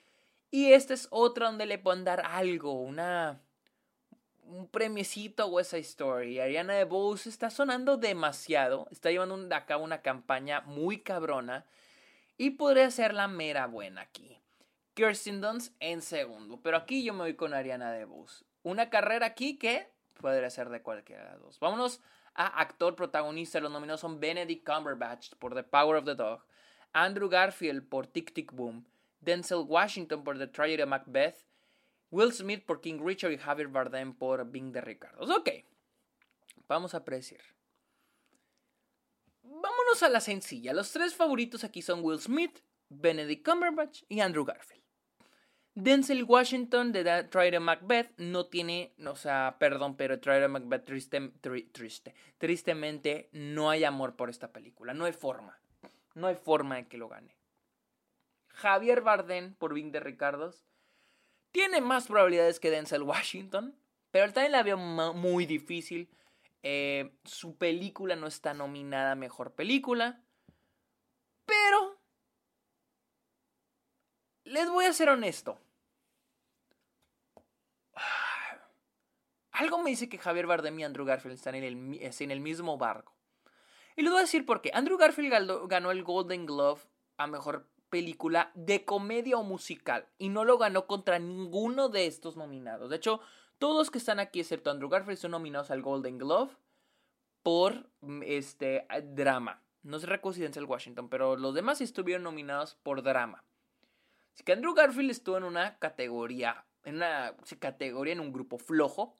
[0.49, 3.41] Y esta es otra donde le pueden dar algo, una...
[4.45, 6.39] un premiecito a West Side Story.
[6.39, 8.87] Ariana DeBose está sonando demasiado.
[8.91, 11.65] Está llevando a cabo una campaña muy cabrona.
[12.37, 14.39] Y podría ser la mera buena aquí.
[14.93, 16.59] Kirsten Dunst en segundo.
[16.61, 18.45] Pero aquí yo me voy con Ariana DeBose.
[18.63, 21.59] Una carrera aquí que podría ser de cualquiera de las dos.
[21.59, 22.01] Vámonos
[22.33, 23.59] a actor protagonista.
[23.59, 26.41] Los nominados son Benedict Cumberbatch por The Power of the Dog.
[26.93, 28.85] Andrew Garfield por Tic Tic Boom.
[29.19, 31.45] Denzel Washington por The Tragedy of Macbeth.
[32.13, 35.23] Will Smith por King Richard y Javier Bardem por Bing de Ricardo.
[35.35, 35.49] Ok,
[36.67, 37.41] vamos a apreciar.
[39.41, 40.73] Vámonos a la sencilla.
[40.73, 44.83] Los tres favoritos aquí son Will Smith, Benedict Cumberbatch y Andrew Garfield.
[45.73, 47.01] Denzel Washington de
[47.57, 51.31] of Macbeth no tiene, o sea, perdón, pero of Macbeth triste,
[51.71, 55.59] triste, tristemente no hay amor por esta película, no hay forma,
[56.13, 57.35] no hay forma de que lo gane.
[58.49, 60.63] Javier Bardem por Bing de Ricardos
[61.53, 63.77] tiene más probabilidades que Denzel Washington,
[64.11, 66.09] pero también la veo muy difícil.
[66.63, 70.21] Eh, su película no está nominada a mejor película.
[71.45, 71.99] Pero.
[74.45, 75.59] Les voy a ser honesto.
[79.51, 82.77] Algo me dice que Javier Bardem y Andrew Garfield están en el, en el mismo
[82.77, 83.13] barco.
[83.95, 84.71] Y les voy a decir por qué.
[84.73, 86.81] Andrew Garfield ganó el Golden Glove
[87.17, 92.35] a mejor película de comedia o musical y no lo ganó contra ninguno de estos
[92.37, 92.89] nominados.
[92.89, 93.21] De hecho,
[93.59, 96.49] todos que están aquí, excepto Andrew Garfield, son nominados al Golden Glove
[97.43, 99.61] por mm, este drama.
[99.83, 103.43] No sé coincidencia el Washington, pero los demás estuvieron nominados por drama.
[104.33, 109.19] Así que Andrew Garfield estuvo en una categoría, en una categoría en un grupo flojo,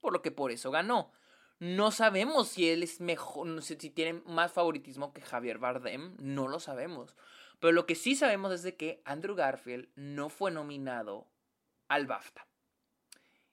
[0.00, 1.10] por lo que por eso ganó.
[1.58, 6.14] No sabemos si él es mejor, no sé si tiene más favoritismo que Javier Bardem,
[6.20, 7.16] no lo sabemos.
[7.62, 11.28] Pero lo que sí sabemos es de que Andrew Garfield no fue nominado
[11.86, 12.44] al BAFTA.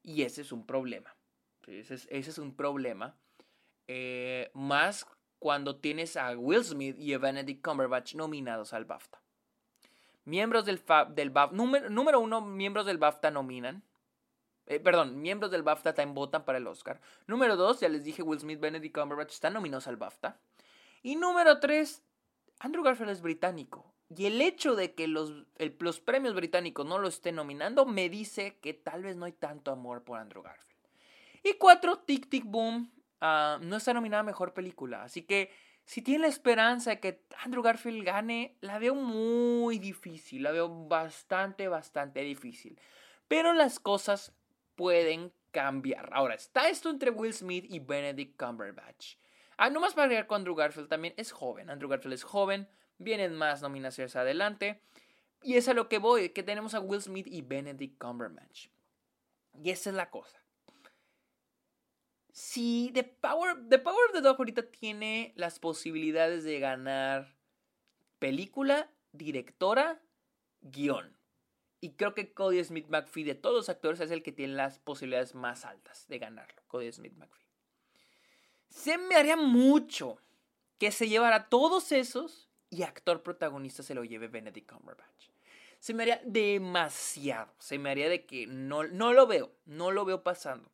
[0.01, 1.15] Y ese es un problema.
[1.67, 3.15] Ese es, un problema.
[3.87, 5.05] Eh, más
[5.37, 9.21] cuando tienes a Will Smith y a Benedict Cumberbatch nominados al BAFTA.
[10.25, 13.83] Miembros del, del BAFTA, número, uno, miembros del BAFTA nominan.
[14.65, 16.99] Eh, perdón, miembros del BAFTA también votan para el Oscar.
[17.27, 20.39] Número dos, ya les dije, Will Smith, Benedict Cumberbatch están nominados al BAFTA.
[21.03, 22.03] Y número tres,
[22.57, 23.88] Andrew Garfield es británico.
[24.15, 25.33] Y el hecho de que los,
[25.79, 29.71] los premios británicos no lo estén nominando me dice que tal vez no hay tanto
[29.71, 30.79] amor por Andrew Garfield.
[31.43, 32.91] Y cuatro, Tic Tic Boom
[33.21, 35.03] ah, no está nominada a Mejor Película.
[35.03, 35.51] Así que
[35.85, 40.43] si tiene la esperanza de que Andrew Garfield gane, la veo muy difícil.
[40.43, 42.79] La veo bastante, bastante difícil.
[43.27, 44.33] Pero las cosas
[44.75, 46.09] pueden cambiar.
[46.13, 49.15] Ahora, está esto entre Will Smith y Benedict Cumberbatch.
[49.57, 51.69] Ah, más para agregar con Andrew Garfield también es joven.
[51.69, 52.67] Andrew Garfield es joven
[52.99, 54.81] Vienen más nominaciones adelante.
[55.41, 58.67] Y es a lo que voy, que tenemos a Will Smith y Benedict Cumberbatch.
[59.63, 60.39] Y esa es la cosa.
[62.31, 67.35] Si The Power, the Power of the Dog ahorita tiene las posibilidades de ganar
[68.19, 70.01] película, directora,
[70.61, 71.17] guion.
[71.81, 74.79] Y creo que Cody Smith McPhee de todos los actores es el que tiene las
[74.79, 76.61] posibilidades más altas de ganarlo.
[76.67, 77.45] Cody Smith McPhee.
[78.67, 80.17] Se me haría mucho
[80.77, 85.29] que se llevara todos esos y actor protagonista se lo lleve Benedict Cumberbatch.
[85.79, 87.53] Se me haría demasiado.
[87.57, 89.51] Se me haría de que no, no lo veo.
[89.65, 90.69] No lo veo pasando.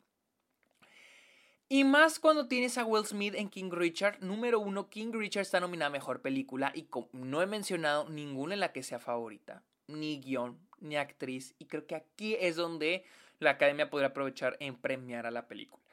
[1.67, 4.19] Y más cuando tienes a Will Smith en King Richard.
[4.21, 8.59] Número uno, King Richard está nominada a Mejor Película y no he mencionado ninguna en
[8.59, 9.63] la que sea favorita.
[9.87, 11.55] Ni guion, ni actriz.
[11.59, 13.03] Y creo que aquí es donde
[13.39, 15.83] la academia podrá aprovechar en premiar a la película.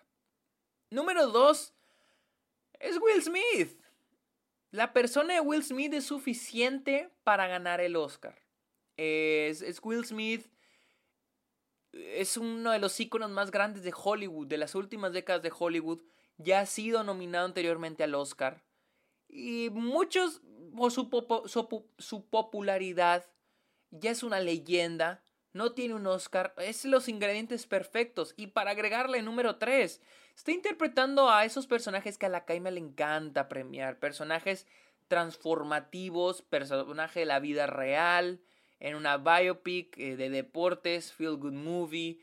[0.91, 1.73] Número dos,
[2.79, 3.82] es Will Smith.
[4.73, 8.41] La persona de Will Smith es suficiente para ganar el Oscar.
[8.97, 10.47] Es, Will Smith.
[11.93, 16.01] Es uno de los íconos más grandes de Hollywood, de las últimas décadas de Hollywood.
[16.39, 18.65] Ya ha sido nominado anteriormente al Oscar.
[19.29, 20.41] Y muchos,
[20.75, 23.27] por su, su popularidad,
[23.91, 25.22] ya es una leyenda
[25.53, 28.35] no tiene un Oscar, es los ingredientes perfectos.
[28.37, 30.01] Y para agregarle número 3,
[30.35, 34.67] está interpretando a esos personajes que a la Caima le encanta premiar, personajes
[35.09, 38.41] transformativos, personaje de la vida real,
[38.81, 42.19] en una biopic eh, de deportes, feel good movie.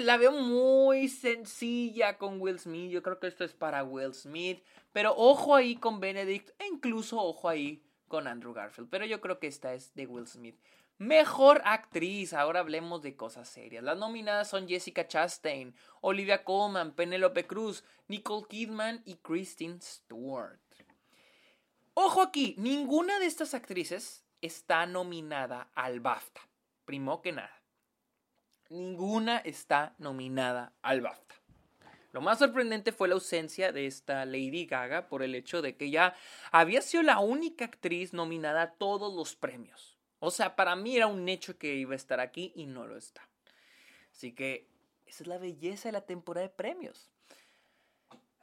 [0.00, 2.90] la veo muy sencilla con Will Smith.
[2.90, 4.62] Yo creo que esto es para Will Smith.
[4.92, 8.88] Pero ojo ahí con Benedict e incluso ojo ahí con Andrew Garfield.
[8.88, 10.56] Pero yo creo que esta es de Will Smith.
[10.98, 13.84] Mejor actriz, ahora hablemos de cosas serias.
[13.84, 20.58] Las nominadas son Jessica Chastain, Olivia Colman, Penelope Cruz, Nicole Kidman y Kristen Stewart.
[21.92, 26.40] Ojo aquí, ninguna de estas actrices está nominada al BAFTA,
[26.86, 27.62] primo que nada.
[28.70, 31.34] Ninguna está nominada al BAFTA.
[32.12, 35.90] Lo más sorprendente fue la ausencia de esta Lady Gaga por el hecho de que
[35.90, 36.14] ya
[36.52, 39.95] había sido la única actriz nominada a todos los premios.
[40.18, 42.96] O sea, para mí era un hecho que iba a estar aquí y no lo
[42.96, 43.28] está.
[44.10, 44.68] Así que
[45.04, 47.10] esa es la belleza de la temporada de premios.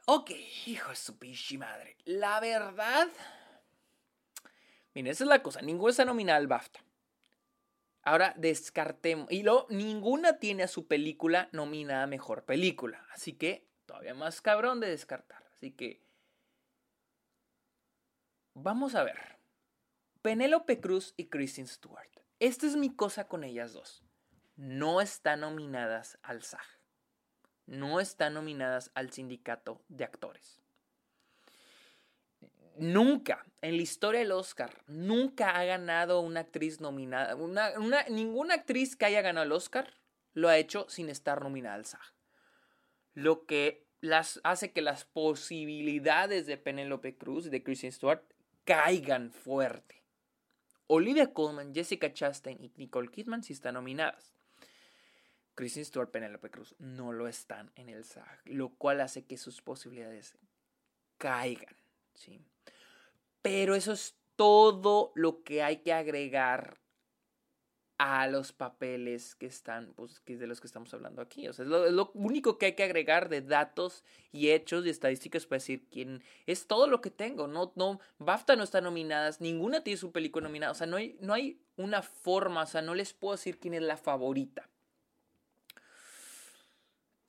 [0.06, 0.30] Ok,
[0.66, 1.96] hijo de su pinche madre.
[2.04, 3.08] La verdad.
[4.94, 5.62] Miren, esa es la cosa.
[5.62, 6.84] Ninguna está nominada al BAFTA.
[8.02, 9.30] Ahora descartemos.
[9.30, 13.06] Y luego, ninguna tiene a su película nominada mejor película.
[13.12, 15.42] Así que, todavía más cabrón de descartar.
[15.54, 16.02] Así que.
[18.52, 19.33] Vamos a ver.
[20.24, 22.08] Penélope Cruz y Kristen Stewart.
[22.40, 24.02] Esta es mi cosa con ellas dos.
[24.56, 26.64] No están nominadas al SAG.
[27.66, 30.62] No están nominadas al sindicato de actores
[32.76, 37.36] nunca en la historia del Oscar, nunca ha ganado una actriz nominada.
[37.36, 37.70] Una,
[38.08, 39.94] ninguna actriz que haya ganado el Oscar
[40.32, 42.14] lo ha hecho sin estar nominada al SAG.
[43.12, 48.24] Lo que las, hace que las posibilidades de Penelope Cruz y de Kristen Stewart
[48.64, 50.03] caigan fuerte.
[50.86, 54.34] Olivia Colman, Jessica Chastain y Nicole Kidman sí están nominadas.
[55.54, 59.62] Kristen Stewart, Penelope Cruz no lo están en el SAG, lo cual hace que sus
[59.62, 60.36] posibilidades
[61.16, 61.76] caigan.
[62.14, 62.40] ¿sí?
[63.40, 66.80] Pero eso es todo lo que hay que agregar
[67.98, 71.46] a los papeles que están, pues, que de los que estamos hablando aquí.
[71.48, 74.02] O sea, es lo, único que hay que agregar de datos
[74.32, 77.46] y hechos y estadísticas para decir quién es todo lo que tengo.
[77.46, 80.72] No, no, BAFTA no está nominadas, ninguna tiene su película nominada.
[80.72, 83.74] O sea, no hay, no hay una forma, o sea, no les puedo decir quién
[83.74, 84.68] es la favorita.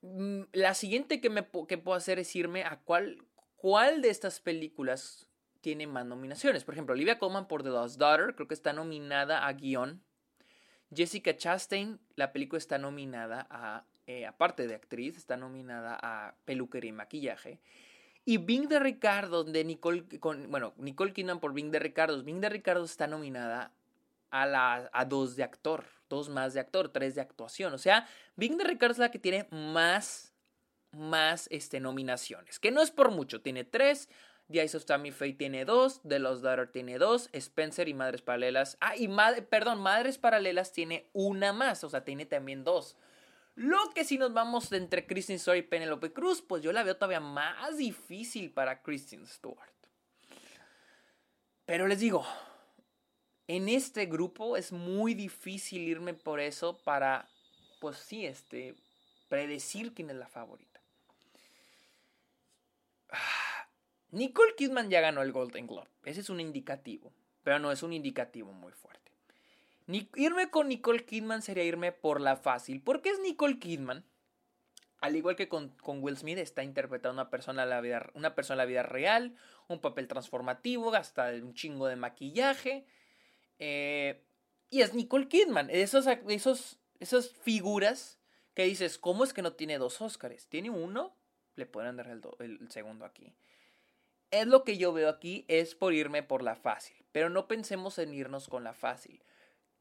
[0.02, 3.24] Mm, la siguiente que, me, que puedo hacer es irme a cuál,
[3.56, 5.30] cuál de estas películas
[5.62, 6.64] tiene más nominaciones.
[6.64, 10.04] Por ejemplo, Olivia Colman por The Lost Daughter, creo que está nominada a guion.
[10.94, 16.90] Jessica Chastain, la película está nominada a, eh, aparte de actriz, está nominada a peluquería
[16.90, 17.60] y maquillaje.
[18.24, 20.04] Y Bing de Ricardo, de Nicole,
[20.48, 22.24] bueno, Nicole Kidman por Bing de Ricardo.
[22.24, 23.72] Bing de Ricardo está nominada
[24.32, 27.74] a, la, a dos de actor, dos más de actor, tres de actuación.
[27.74, 30.34] O sea, Bing de Ricardo es la que tiene más,
[30.92, 34.10] más este, nominaciones, que no es por mucho, tiene tres.
[34.52, 38.22] The Eyes of Tammy Faye tiene dos, The Lost Daughter tiene dos, Spencer y Madres
[38.22, 38.78] Paralelas.
[38.80, 39.08] Ah, y
[39.50, 42.96] perdón, Madres Paralelas tiene una más, o sea, tiene también dos.
[43.56, 46.96] Lo que si nos vamos entre Kristen Stewart y Penelope Cruz, pues yo la veo
[46.96, 49.74] todavía más difícil para Kristen Stewart.
[51.66, 52.24] Pero les digo,
[53.48, 57.28] en este grupo es muy difícil irme por eso para,
[57.80, 58.76] pues sí, este,
[59.28, 60.82] predecir quién es la favorita.
[63.10, 63.45] Ah
[64.16, 65.90] Nicole Kidman ya ganó el Golden Globe.
[66.06, 67.12] Ese es un indicativo,
[67.44, 69.12] pero no es un indicativo muy fuerte.
[70.16, 72.82] irme con Nicole Kidman sería irme por la fácil.
[72.82, 74.06] ¿Por qué es Nicole Kidman?
[75.02, 78.66] Al igual que con, Will Smith, está interpretando una persona, la vida, una persona la
[78.66, 79.36] vida real,
[79.68, 82.86] un papel transformativo, gasta un chingo de maquillaje.
[83.60, 84.24] Eh,
[84.70, 85.70] y es Nicole Kidman.
[85.70, 88.18] Esos, esas figuras
[88.54, 90.48] que dices, ¿cómo es que no tiene dos Oscars?
[90.48, 91.14] ¿Tiene uno?
[91.58, 93.36] Le pueden dar el segundo aquí
[94.42, 96.96] es lo que yo veo aquí, es por irme por la fácil.
[97.12, 99.24] Pero no pensemos en irnos con la fácil.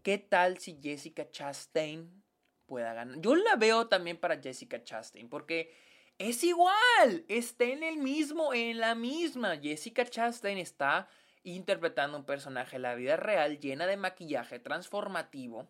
[0.03, 2.23] ¿Qué tal si Jessica Chastain
[2.67, 3.21] pueda ganar?
[3.21, 5.75] Yo la veo también para Jessica Chastain, porque
[6.19, 9.57] es igual, está en el mismo, en la misma.
[9.57, 11.09] Jessica Chastain está
[11.43, 15.69] interpretando un personaje en la vida real llena de maquillaje transformativo.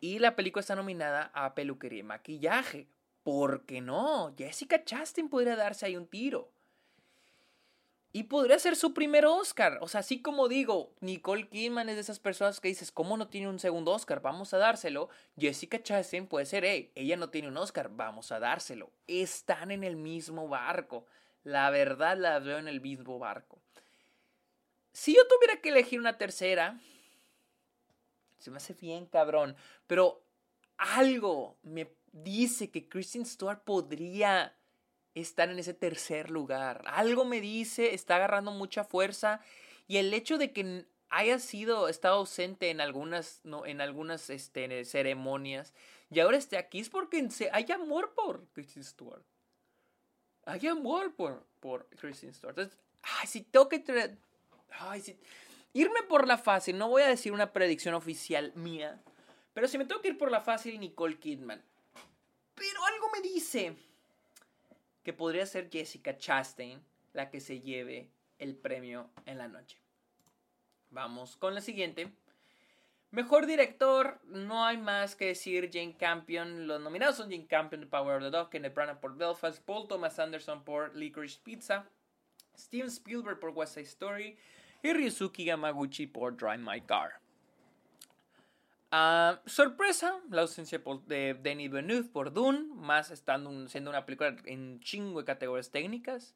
[0.00, 2.88] Y la película está nominada a peluquería y maquillaje.
[3.22, 4.34] ¿Por qué no?
[4.36, 6.50] Jessica Chastain podría darse ahí un tiro.
[8.16, 9.76] Y podría ser su primer Oscar.
[9.82, 13.28] O sea, así como digo, Nicole Kidman es de esas personas que dices, ¿cómo no
[13.28, 14.22] tiene un segundo Oscar?
[14.22, 15.10] Vamos a dárselo.
[15.38, 18.90] Jessica Chastain puede ser, hey, ella no tiene un Oscar, vamos a dárselo.
[19.06, 21.04] Están en el mismo barco.
[21.44, 23.60] La verdad la veo en el mismo barco.
[24.94, 26.80] Si yo tuviera que elegir una tercera,
[28.38, 29.56] se me hace bien cabrón.
[29.86, 30.22] Pero
[30.78, 34.56] algo me dice que Kristen Stewart podría
[35.20, 36.82] estar en ese tercer lugar.
[36.86, 39.40] Algo me dice, está agarrando mucha fuerza
[39.88, 45.72] y el hecho de que haya sido, estado ausente en algunas, en algunas este, ceremonias
[46.10, 49.22] y ahora esté aquí es porque hay amor por Kristen Stewart.
[50.44, 52.56] Hay amor por, por Kristen Stewart.
[52.58, 53.82] Entonces, ay, si tengo que...
[54.70, 55.18] Ay, si,
[55.72, 59.00] irme por la fácil, no voy a decir una predicción oficial mía,
[59.52, 61.62] pero si me tengo que ir por la fácil, Nicole Kidman.
[62.54, 63.74] Pero algo me dice
[65.06, 66.82] que podría ser Jessica Chastain
[67.12, 69.78] la que se lleve el premio en la noche.
[70.90, 72.10] Vamos con la siguiente.
[73.12, 75.70] Mejor director, no hay más que decir.
[75.72, 79.16] Jane Campion, los nominados son Jane Campion de Power of the Dog, Kenneth Branagh por
[79.16, 81.88] Belfast, Paul Thomas Anderson por Licorice Pizza,
[82.58, 84.36] Steven Spielberg por West Side Story
[84.82, 87.20] y Ryusuke Yamaguchi por Drive My Car.
[88.90, 94.80] Ah, sorpresa, la ausencia de Denis Villeneuve por Dune, más estando siendo una película en
[94.80, 96.34] chingo de categorías técnicas.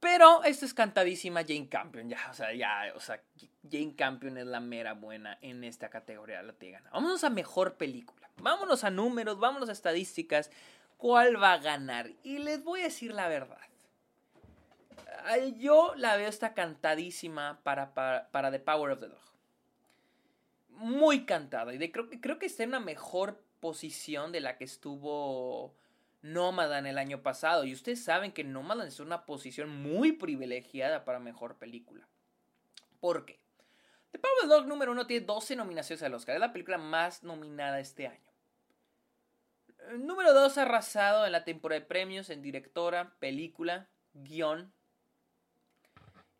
[0.00, 3.22] Pero esta es cantadísima Jane Campion, ya, o sea, ya, o sea,
[3.70, 8.30] Jane Campion es la mera buena en esta categoría, la tiene Vámonos a mejor película,
[8.38, 10.50] vámonos a números, vámonos a estadísticas,
[10.96, 12.10] ¿cuál va a ganar?
[12.22, 13.58] Y les voy a decir la verdad.
[15.58, 19.29] Yo la veo esta cantadísima para, para, The Power of the Dog.
[20.80, 25.74] Muy cantada, y creo, creo que está en una mejor posición de la que estuvo
[26.22, 27.64] Nomadan el año pasado.
[27.64, 32.08] Y ustedes saben que Nomadan es una posición muy privilegiada para mejor película.
[32.98, 33.40] ¿Por qué?
[34.12, 36.34] The Power Dog número uno tiene 12 nominaciones al Oscar.
[36.34, 38.30] Es la película más nominada este año.
[39.98, 44.72] Número 2 arrasado en la temporada de premios en directora, película, guion.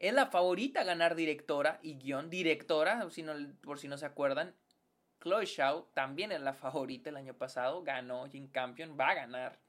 [0.00, 2.28] Es la favorita a ganar directora y guion.
[2.28, 3.06] Directora,
[3.62, 4.56] por si no se acuerdan.
[5.22, 7.84] Chloe Shaw también es la favorita el año pasado.
[7.84, 8.96] Ganó Jim Campion.
[8.98, 9.60] Va a ganar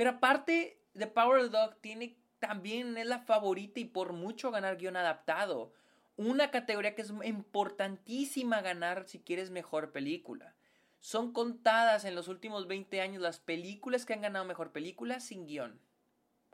[0.00, 4.50] pero aparte, The Power of the Dog tiene también es la favorita y por mucho
[4.50, 5.74] ganar guion adaptado.
[6.16, 10.54] Una categoría que es importantísima ganar si quieres mejor película.
[11.00, 15.46] Son contadas en los últimos 20 años las películas que han ganado mejor película sin
[15.46, 15.78] guion.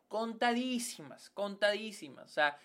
[0.09, 2.25] Contadísimas, contadísimas.
[2.25, 2.59] O sea,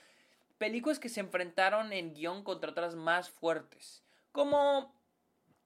[0.61, 4.03] películas que se enfrentaron en guion contra otras más fuertes.
[4.31, 4.93] Como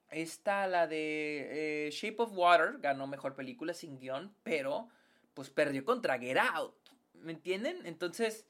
[0.09, 4.87] está la de eh, Shape of Water, ganó mejor película sin guion, pero
[5.33, 6.75] pues perdió contra Get Out.
[7.15, 7.85] ¿Me entienden?
[7.85, 8.45] Entonces,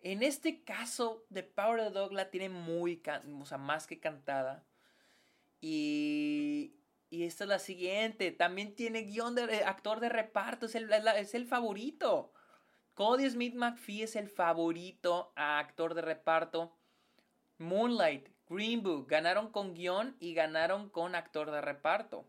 [0.00, 3.02] en este caso, The Power of the Dog la tiene muy,
[3.38, 4.64] o sea, más que cantada.
[5.60, 6.72] Y,
[7.10, 8.32] y esta es la siguiente.
[8.32, 10.64] También tiene guion de actor de reparto.
[10.64, 12.32] Es el, es el favorito.
[13.00, 16.76] Cody Smith McPhee es el favorito a actor de reparto.
[17.56, 22.28] Moonlight, Green Book ganaron con guion y ganaron con actor de reparto.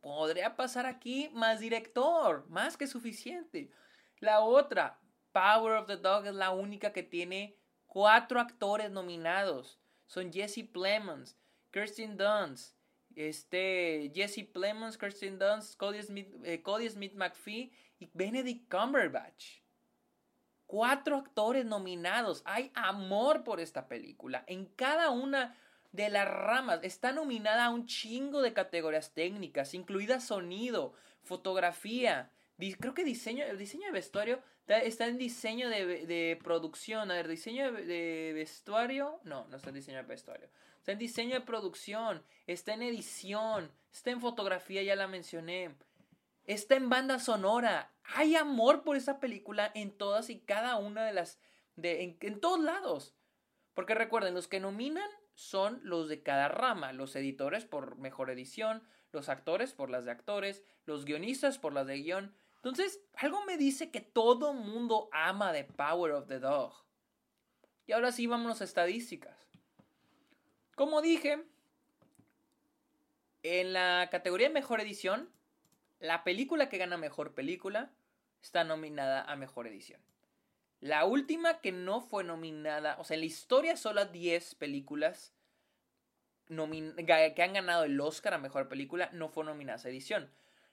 [0.00, 3.70] Podría pasar aquí más director, más que suficiente.
[4.18, 4.98] La otra,
[5.30, 7.56] Power of the Dog es la única que tiene
[7.86, 9.78] cuatro actores nominados.
[10.08, 11.38] Son Jesse Plemons,
[11.70, 12.74] Kirsten Dunst,
[13.14, 17.70] este, Jesse Plemons, Kirsten Dunst, Cody Smith, eh, Cody Smith McPhee
[18.00, 19.67] y Benedict Cumberbatch.
[20.68, 22.42] Cuatro actores nominados.
[22.44, 24.44] Hay amor por esta película.
[24.46, 25.56] En cada una
[25.90, 26.80] de las ramas.
[26.82, 30.92] Está nominada a un chingo de categorías técnicas, incluida sonido,
[31.24, 32.30] fotografía,
[32.78, 37.10] creo que diseño, el diseño de vestuario está en diseño de, producción.
[37.10, 39.20] A ver, diseño de, vestuario.
[39.24, 40.48] No, no está en diseño de vestuario.
[40.78, 42.22] Está en diseño de producción.
[42.46, 43.70] Está en edición.
[43.92, 45.74] Está en fotografía, ya la mencioné.
[46.46, 47.92] Está en banda sonora.
[48.14, 51.38] Hay amor por esa película en todas y cada una de las.
[51.76, 53.14] De, en, en todos lados.
[53.74, 58.82] Porque recuerden, los que nominan son los de cada rama, los editores por mejor edición,
[59.12, 62.34] los actores por las de actores, los guionistas por las de guion.
[62.56, 66.74] Entonces, algo me dice que todo mundo ama The Power of the Dog.
[67.86, 69.48] Y ahora sí, vamos a estadísticas.
[70.74, 71.44] Como dije,
[73.42, 75.30] en la categoría de mejor edición,
[76.00, 77.92] la película que gana mejor película
[78.42, 80.00] está nominada a mejor edición.
[80.80, 85.32] La última que no fue nominada, o sea, en la historia solo 10 películas
[86.48, 90.30] que han ganado el Oscar a Mejor Película no fue nominada a edición.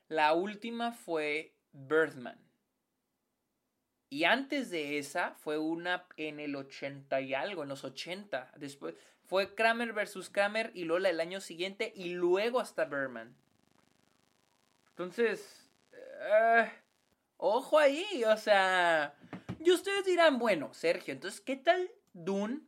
[0.07, 2.39] La última fue Birdman.
[4.09, 8.53] Y antes de esa fue una en el 80 y algo, en los 80.
[8.55, 8.95] Después
[9.25, 13.35] fue Kramer versus Kramer y Lola el año siguiente y luego hasta Birdman.
[14.89, 16.71] Entonces, eh,
[17.37, 19.15] ojo ahí, o sea,
[19.59, 22.61] y ustedes dirán, bueno, Sergio, entonces, ¿qué tal Dune,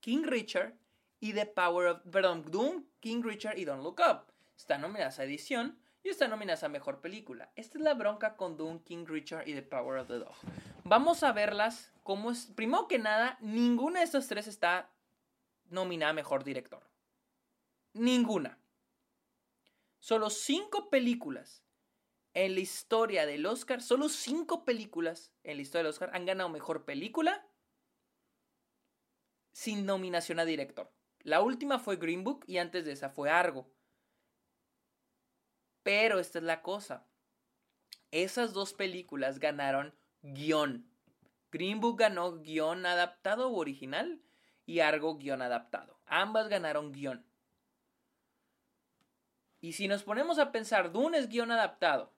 [0.00, 0.74] King Richard
[1.20, 4.32] y The Power of, perdón, Dune, King Richard y Don't Look Up?
[4.56, 7.50] Están nominadas a edición y están nominadas a mejor película.
[7.56, 10.34] Esta es la bronca con Dune, King Richard y The Power of the Dog.
[10.84, 12.46] Vamos a verlas como es.
[12.46, 14.90] Primero que nada, ninguna de estas tres está
[15.70, 16.82] nominada a mejor director.
[17.94, 18.58] Ninguna.
[19.98, 21.63] Solo cinco películas
[22.34, 26.50] en la historia del Oscar, solo cinco películas en la historia del Oscar han ganado
[26.50, 27.46] mejor película
[29.52, 30.92] sin nominación a director.
[31.20, 33.72] La última fue Green Book y antes de esa fue Argo.
[35.84, 37.06] Pero esta es la cosa.
[38.10, 40.90] Esas dos películas ganaron guion.
[41.52, 44.20] Green Book ganó guion adaptado o original
[44.66, 46.00] y Argo guion adaptado.
[46.06, 47.24] Ambas ganaron guion.
[49.60, 52.12] Y si nos ponemos a pensar, Dune es guion adaptado.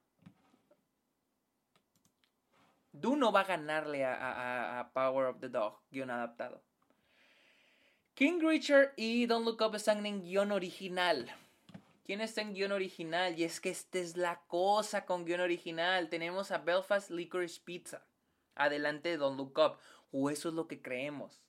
[3.01, 6.63] Dune no va a ganarle a, Power of the Dog, guion adaptado.
[8.15, 11.31] King Richard y Don't Look Up están en guion original.
[12.05, 13.39] ¿Quién está en guion original?
[13.39, 16.09] Y es que esta es la cosa con guion original.
[16.09, 18.07] Tenemos a Belfast Licorice Pizza.
[18.55, 19.77] Adelante de Don't Look Up.
[20.13, 21.43] O eso es lo que creemos.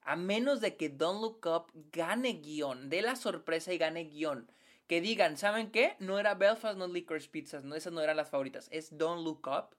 [0.00, 4.50] A menos de que Don't Look Up gane guion, dé la sorpresa y gane guion.
[4.86, 5.96] Que digan, ¿saben qué?
[5.98, 7.60] No era Belfast, no Licorice Pizza.
[7.60, 8.68] No, esas no eran las favoritas.
[8.72, 9.76] Es Don't Look Up.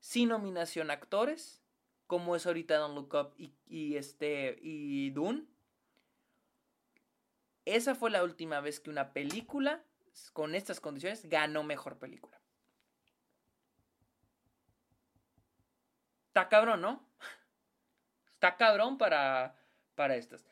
[0.00, 1.62] sin nominación a actores,
[2.06, 5.46] como es ahorita Don't Look Up y, este, y Dune,
[7.66, 9.84] esa fue la última vez que una película
[10.32, 12.40] con estas condiciones ganó mejor película.
[16.28, 17.04] Está cabrón, ¿no?
[18.34, 19.58] Está cabrón para,
[19.94, 20.44] para estas.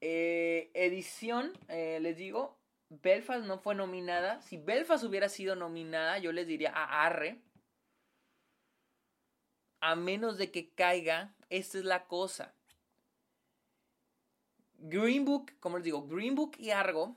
[0.00, 2.58] Eh, edición, eh, les digo,
[2.90, 4.40] Belfast no fue nominada.
[4.42, 7.40] Si Belfast hubiera sido nominada, yo les diría a Arre.
[9.80, 12.53] A menos de que caiga, esta es la cosa.
[14.86, 17.16] Green Book, como les digo, Green Book y Argo.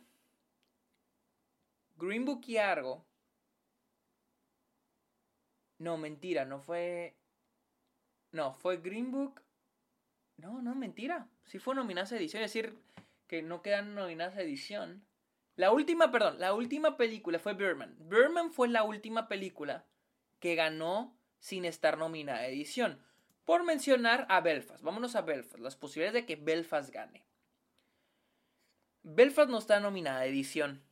[1.98, 3.06] Green Book y Argo.
[5.78, 7.18] No, mentira, no fue.
[8.32, 9.42] No, fue Green Book.
[10.38, 11.30] No, no, mentira.
[11.44, 12.42] Sí fue nominada a edición.
[12.42, 12.80] Es decir,
[13.28, 15.06] que no quedan nominadas a edición.
[15.58, 17.98] La última, perdón, la última película fue Birdman.
[18.00, 19.86] Birdman fue la última película
[20.40, 23.04] que ganó sin estar nominada a edición.
[23.44, 24.82] Por mencionar a Belfast.
[24.82, 25.60] Vámonos a Belfast.
[25.60, 27.28] Las posibilidades de que Belfast gane.
[29.04, 30.84] Belfast no está nominada a edición.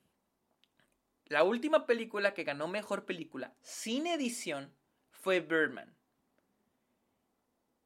[1.26, 4.74] La última película que ganó mejor película sin edición
[5.10, 5.95] fue Birdman.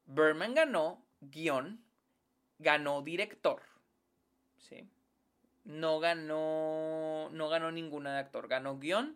[0.05, 1.83] Berman ganó guion,
[2.57, 3.61] ganó director.
[4.57, 4.89] ¿sí?
[5.63, 8.47] No ganó, no ganó ninguna de actor.
[8.47, 9.15] Ganó guion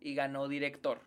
[0.00, 1.00] y ganó director.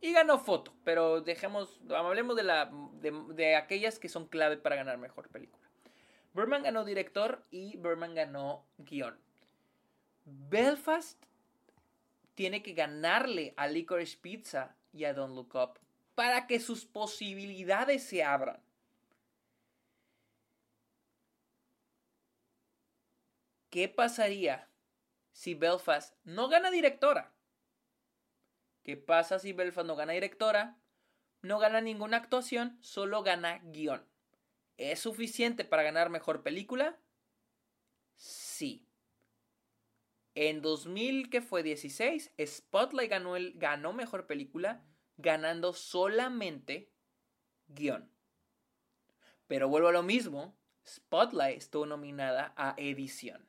[0.00, 0.74] Y ganó foto.
[0.84, 5.65] Pero dejemos, hablemos de, de, aquellas que son clave para ganar mejor película.
[6.36, 9.18] Berman ganó director y Berman ganó guion.
[10.26, 11.18] Belfast
[12.34, 15.80] tiene que ganarle a Licorice Pizza y a Don't Look Up
[16.14, 18.60] para que sus posibilidades se abran.
[23.70, 24.68] ¿Qué pasaría
[25.32, 27.32] si Belfast no gana directora?
[28.82, 30.76] ¿Qué pasa si Belfast no gana directora?
[31.40, 34.06] No gana ninguna actuación, solo gana guion.
[34.76, 36.98] ¿Es suficiente para ganar mejor película?
[38.16, 38.86] Sí.
[40.34, 44.84] En 2000, que fue 16, Spotlight ganó, el, ganó mejor película
[45.16, 46.92] ganando solamente
[47.68, 48.10] guion.
[49.46, 50.54] Pero vuelvo a lo mismo,
[50.86, 53.48] Spotlight estuvo nominada a edición.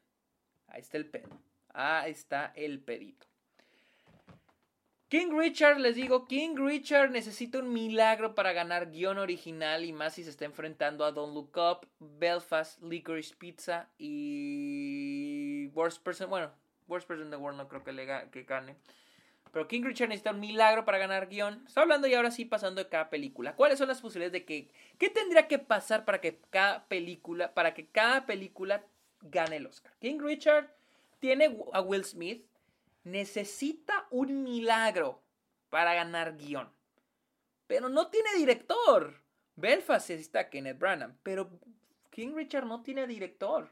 [0.68, 1.42] Ahí está el pedo.
[1.70, 3.28] Ahí está el pedito.
[5.10, 10.16] King Richard, les digo, King Richard necesita un milagro para ganar guion original y más
[10.16, 16.52] si se está enfrentando a Don't Look Up, Belfast, Licorice Pizza y Worst Person, bueno,
[16.90, 18.76] Worst Person in the World no creo que, le que gane.
[19.54, 21.64] Pero King Richard necesita un milagro para ganar guion.
[21.66, 23.56] Está hablando y ahora sí pasando de cada película.
[23.56, 24.70] ¿Cuáles son las posibilidades de que...
[25.00, 28.84] ¿Qué tendría que pasar para que cada película, para que cada película
[29.22, 29.94] gane el Oscar?
[30.02, 30.70] King Richard
[31.20, 32.46] tiene a Will Smith.
[33.08, 35.24] Necesita un milagro
[35.70, 36.70] para ganar guion.
[37.66, 39.24] Pero no tiene director.
[39.56, 41.16] Belfast necesita Kenneth Branagh.
[41.24, 41.50] Pero
[42.10, 43.72] King Richard no tiene director.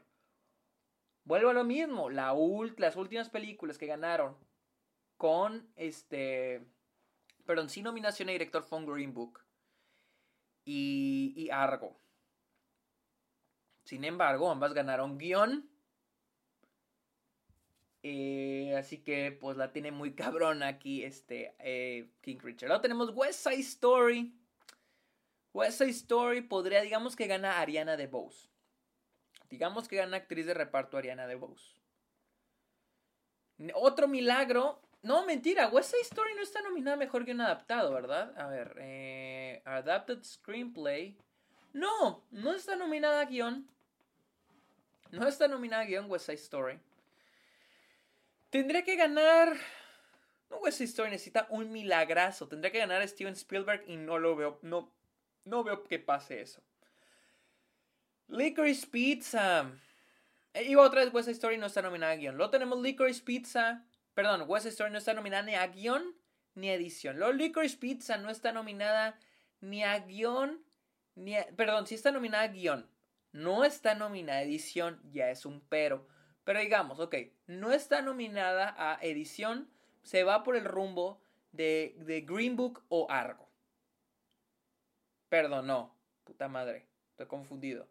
[1.24, 2.08] Vuelvo a lo mismo.
[2.08, 2.34] La
[2.78, 4.36] las últimas películas que ganaron
[5.18, 6.64] con este.
[7.44, 9.40] Perdón, sin nominación a director fue Green Book
[10.64, 11.96] y, y Argo.
[13.84, 15.70] Sin embargo, ambas ganaron guion.
[18.08, 22.68] Eh, así que pues la tiene muy cabrón aquí este eh, King Richard.
[22.68, 24.32] Luego tenemos West Side Story.
[25.52, 28.48] West Side Story podría, digamos que gana Ariana DeBose.
[29.50, 31.80] Digamos que gana actriz de reparto Ariana DeBose.
[33.74, 34.80] Otro milagro.
[35.02, 35.66] No, mentira.
[35.68, 38.38] West Side Story no está nominada mejor que un adaptado, ¿verdad?
[38.38, 38.76] A ver.
[38.78, 41.18] Eh, adapted Screenplay.
[41.72, 43.68] No, no está nominada a guion.
[45.10, 46.80] No está nominada a guion West Side Story.
[48.56, 49.54] Tendría que ganar.
[50.48, 52.48] No, West Story necesita un milagrazo.
[52.48, 54.58] Tendría que ganar a Steven Spielberg y no lo veo.
[54.62, 54.90] No,
[55.44, 56.62] no veo que pase eso.
[58.28, 59.70] Licorice Pizza.
[60.54, 62.38] Eh, iba otra vez West Story no está nominada a guion.
[62.38, 63.84] Luego tenemos Licorice Pizza.
[64.14, 66.16] Perdón, West Story no está nominada ni a guion
[66.54, 67.18] ni a edición.
[67.18, 69.18] Luego Licorice Pizza no está nominada
[69.60, 70.64] ni a guion
[71.14, 71.46] ni a...
[71.54, 72.88] Perdón, sí está nominada a guion.
[73.32, 76.08] No está nominada a edición, ya es un pero.
[76.46, 77.16] Pero digamos, ok,
[77.48, 79.68] no está nominada a edición,
[80.04, 81.20] se va por el rumbo
[81.50, 83.48] de, Green Book o Argo.
[85.28, 85.92] Perdón, no.
[86.22, 87.88] Puta madre, estoy confundido.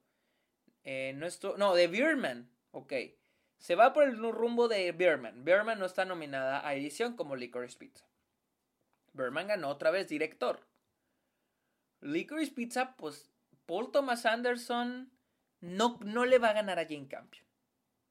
[0.86, 1.28] Eh, no,
[1.58, 2.50] no, de Birdman.
[2.72, 2.94] Ok.
[3.58, 5.44] Se va por el rumbo de Birdman.
[5.44, 8.06] Birdman no está nominada a edición como Licorice Pizza.
[9.12, 10.62] Birdman ganó otra vez director.
[12.00, 13.30] Licorice Pizza, pues
[13.66, 15.12] Paul Thomas Anderson
[15.60, 17.46] no, no le va a ganar a Jane Campion.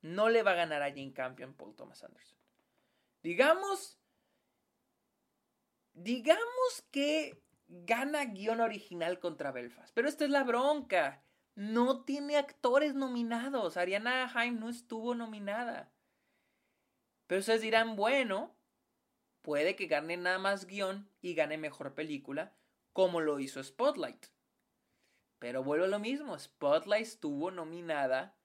[0.05, 2.39] No le va a ganar a Jane Campion Paul Thomas Anderson.
[3.23, 3.99] Digamos.
[5.95, 9.95] Digamos que gana guion original contra Belfast.
[9.95, 11.25] Pero esta es la bronca
[11.55, 13.77] no tiene actores nominados.
[13.77, 15.93] Ariana Haim no estuvo nominada.
[17.27, 18.55] Pero ustedes dirán, bueno,
[19.43, 22.55] puede que gane nada más guion y gane mejor película,
[22.93, 24.27] como lo hizo Spotlight.
[25.39, 28.37] Pero vuelvo a lo mismo, Spotlight estuvo nominada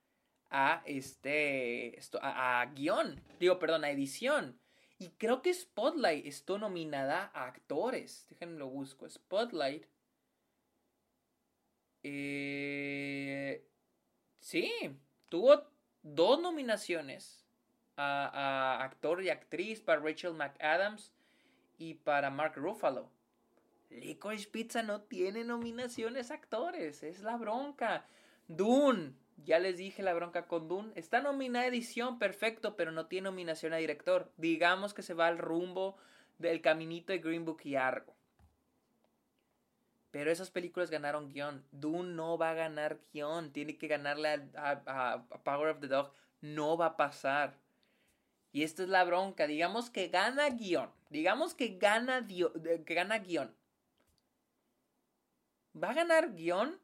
[0.49, 4.59] a este a, guion, digo, perdón, a edición.
[4.97, 8.27] Y creo que Spotlight estuvo nominada a actores.
[8.29, 9.09] Déjenme lo busco.
[9.09, 9.85] Spotlight
[12.03, 13.65] eh,
[14.39, 14.71] sí,
[15.27, 15.69] tuvo
[16.01, 17.45] dos nominaciones
[17.97, 21.13] a, actor y actriz para Rachel McAdams
[21.77, 23.09] y para Mark Ruffalo.
[23.89, 28.05] Licorice Pizza no tiene nominaciones a actores, es la bronca.
[28.47, 29.13] Dune,
[29.45, 33.25] ya les dije la bronca con Dune, está nominada a edición, perfecto, pero no tiene
[33.25, 34.31] nominación a director.
[34.37, 35.97] Digamos que se va al rumbo
[36.37, 38.15] del caminito de Green Book y Argo.
[40.11, 41.63] Pero esas películas ganaron guion.
[41.71, 43.51] Dune no va a ganar guion.
[43.51, 46.11] Tiene que ganarle a, Power of the Dog.
[46.41, 47.57] No va a pasar.
[48.51, 49.45] Y esta es la bronca.
[49.45, 50.89] Digamos que gana guion.
[51.09, 53.53] Digamos que gana, que gana guion.
[55.81, 56.79] Va a ganar guion.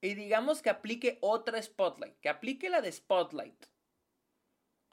[0.00, 2.18] Y digamos que aplique otra Spotlight.
[2.20, 3.66] Que aplique la de Spotlight.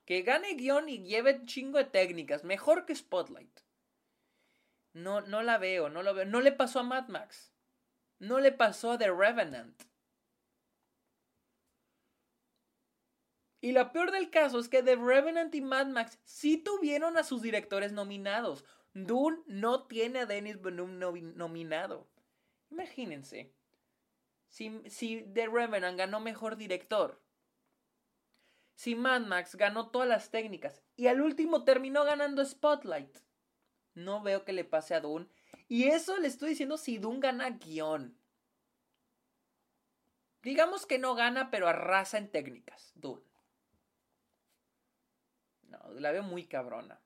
[0.06, 2.44] Que gane guion y lleve chingo de técnicas.
[2.44, 3.62] Mejor que Spotlight.
[4.94, 6.26] No, no la veo, no lo veo.
[6.26, 7.54] No le pasó a Mad Max.
[8.20, 9.84] No le pasó a The Revenant.
[13.62, 17.24] Y lo peor del caso es que The Revenant y Mad Max sí tuvieron a
[17.24, 18.64] sus directores nominados.
[18.94, 22.08] Dune no tiene a Dennis Benum nominado.
[22.70, 23.57] Imagínense.
[24.58, 27.22] Si, si The Revenant ganó mejor director.
[28.74, 30.82] Si Mad Max ganó todas las técnicas.
[30.96, 33.20] Y al último terminó ganando Spotlight.
[33.94, 35.28] No veo que le pase a Dune.
[35.68, 38.18] Y eso le estoy diciendo si Dune gana guion.
[40.42, 42.94] Digamos que no gana, pero arrasa en técnicas.
[42.96, 43.22] Dune.
[45.68, 47.00] No, la veo muy cabrona.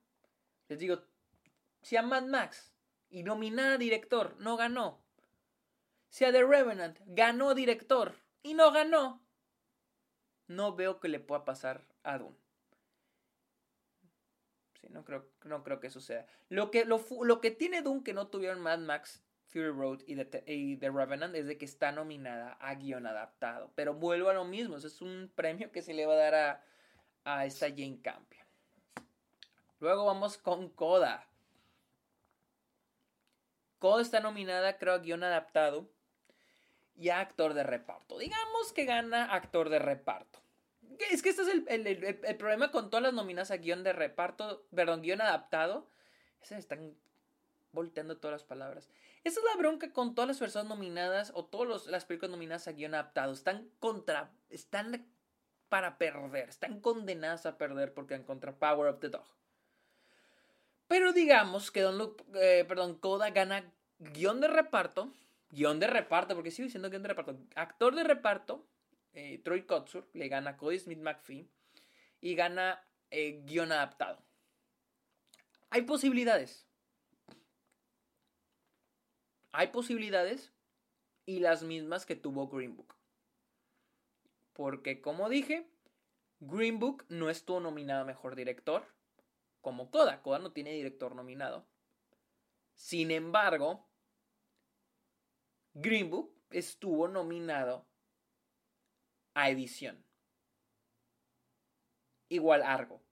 [0.68, 1.02] Les digo,
[1.82, 2.72] si a Mad Max
[3.10, 5.01] y nominada director no ganó.
[6.12, 9.20] Si a The Revenant ganó director y no ganó.
[10.46, 12.42] No veo que le pueda pasar a Dune
[14.92, 16.26] no creo, no creo que suceda.
[16.48, 20.76] Lo que, lo, lo que tiene Dune que no tuvieron Mad Max, Fury Road y
[20.76, 23.70] The, Revenant es de que está nominada a guion adaptado.
[23.74, 26.64] Pero vuelvo a lo mismo, es un premio que se le va a dar a,
[27.24, 28.46] a esta Jane Campion.
[29.80, 31.26] Luego vamos con Coda.
[33.78, 35.88] Coda está nominada, creo, a guion adaptado
[36.96, 38.18] y a actor de reparto.
[38.18, 40.40] Digamos que gana actor de reparto.
[41.10, 45.02] Es que este es el, problema con todas las nominadas a guion de reparto, perdón,
[45.02, 45.88] guion adaptado.
[46.42, 46.94] Se están
[47.72, 48.90] volteando todas las palabras.
[49.24, 52.72] Esa es la bronca con todas las personas nominadas o todas las películas nominadas a
[52.72, 53.32] guion adaptado.
[53.32, 54.30] Están contra.
[54.50, 55.06] Están
[55.68, 56.50] para perder.
[56.50, 59.24] Están condenadas a perder porque han contra Power of the Dog.
[60.88, 65.10] Pero digamos que Don eh, perdón, Coda gana guion de reparto.
[65.52, 67.38] Guión de reparto, porque sigo diciendo guion de reparto.
[67.54, 68.66] Actor de reparto
[69.12, 71.48] eh, Troy Kotsur le gana a Cody Smith McPhee
[72.20, 74.20] y gana eh, guion adaptado.
[75.70, 76.66] Hay posibilidades.
[79.52, 80.50] Hay posibilidades,
[81.26, 82.94] y las mismas que tuvo Green Book.
[84.52, 85.68] Porque como dije,
[86.40, 88.84] Green Book no estuvo nominado a Mejor Director,
[89.60, 90.22] como Coda.
[90.22, 91.64] Coda no tiene director nominado.
[92.74, 93.86] Sin embargo,
[95.74, 97.86] Green Book estuvo nominado
[99.34, 100.04] a edición.
[102.28, 103.02] Igual Argo.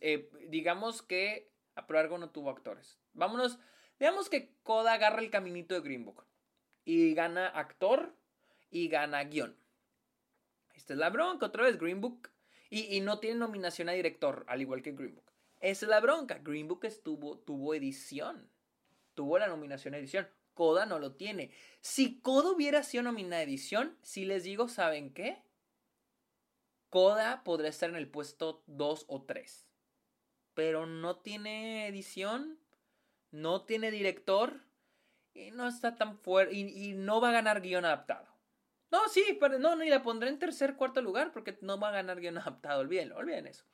[0.00, 1.52] Eh, digamos que
[1.86, 2.98] pero Argo no tuvo actores.
[3.14, 3.58] Vámonos,
[3.98, 6.24] digamos que Coda agarra el caminito de Green Book
[6.84, 8.14] y gana actor
[8.70, 9.56] y gana guion.
[10.74, 12.30] Esta es la bronca, otra vez Green Book.
[12.74, 15.30] Y, no tiene nominación a director, al igual que Green Book.
[15.60, 16.38] Esa es la bronca.
[16.38, 18.50] Green Book estuvo, tuvo edición.
[19.14, 20.26] Tuvo la nominación a edición.
[20.54, 21.52] Coda no lo tiene.
[21.80, 25.42] Si Coda hubiera sido nominada a edición, si les digo, ¿saben qué?
[26.90, 29.66] Coda podría estar en el puesto 2 o 3.
[30.54, 32.58] Pero no tiene edición,
[33.30, 34.60] no tiene director
[35.32, 38.28] y no está tan fuerte y, no va a ganar guion adaptado.
[38.90, 41.92] No, sí, pero no, ni la pondré en tercer, cuarto lugar porque no va a
[41.92, 42.80] ganar guion adaptado.
[42.80, 43.64] Olvídenlo, olviden eso.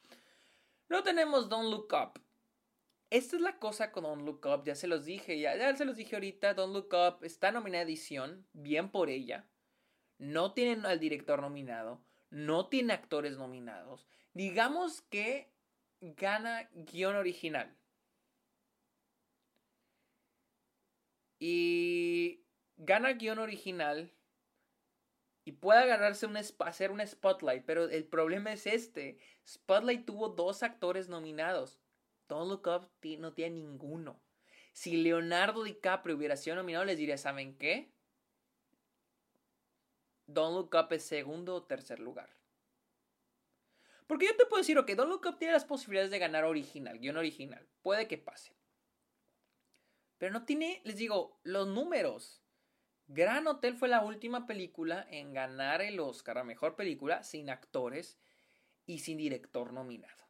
[0.87, 2.21] Luego tenemos Don't Look Up.
[3.11, 5.97] Esta es la cosa con Don't Look Up, ya se los dije, ya, se los
[5.97, 9.49] dije ahorita, Don't Look Up está nominada edición, bien por ella.
[10.19, 14.07] No tiene al director nominado, no tiene actores nominados.
[14.35, 15.51] Digamos que
[16.01, 17.75] gana guion original.
[21.39, 22.45] Y
[22.77, 24.13] gana guion original
[25.45, 29.19] y puede ganarse un hacer un spotlight, pero el problema es este.
[29.47, 31.81] Spotlight tuvo dos actores nominados.
[32.29, 34.21] Don't Look Up no tiene ninguno.
[34.73, 37.93] Si Leonardo DiCaprio hubiera sido nominado, les diría, ¿saben qué?
[40.27, 42.37] Don't Look Up es segundo o tercer lugar.
[44.07, 46.99] Porque yo te puedo decir, ok, Don't Look Up tiene las posibilidades de ganar original,
[46.99, 47.67] guion original.
[47.83, 48.55] Puede que pase.
[50.19, 52.43] Pero no tiene, les digo, los números.
[53.07, 58.19] Gran Hotel fue la última película en ganar el Oscar a Mejor Película sin actores
[58.85, 60.28] y sin director nominado.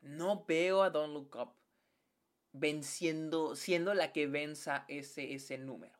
[0.00, 1.54] No veo a Don't Look Up
[2.52, 5.98] venciendo, siendo la que venza ese, ese número.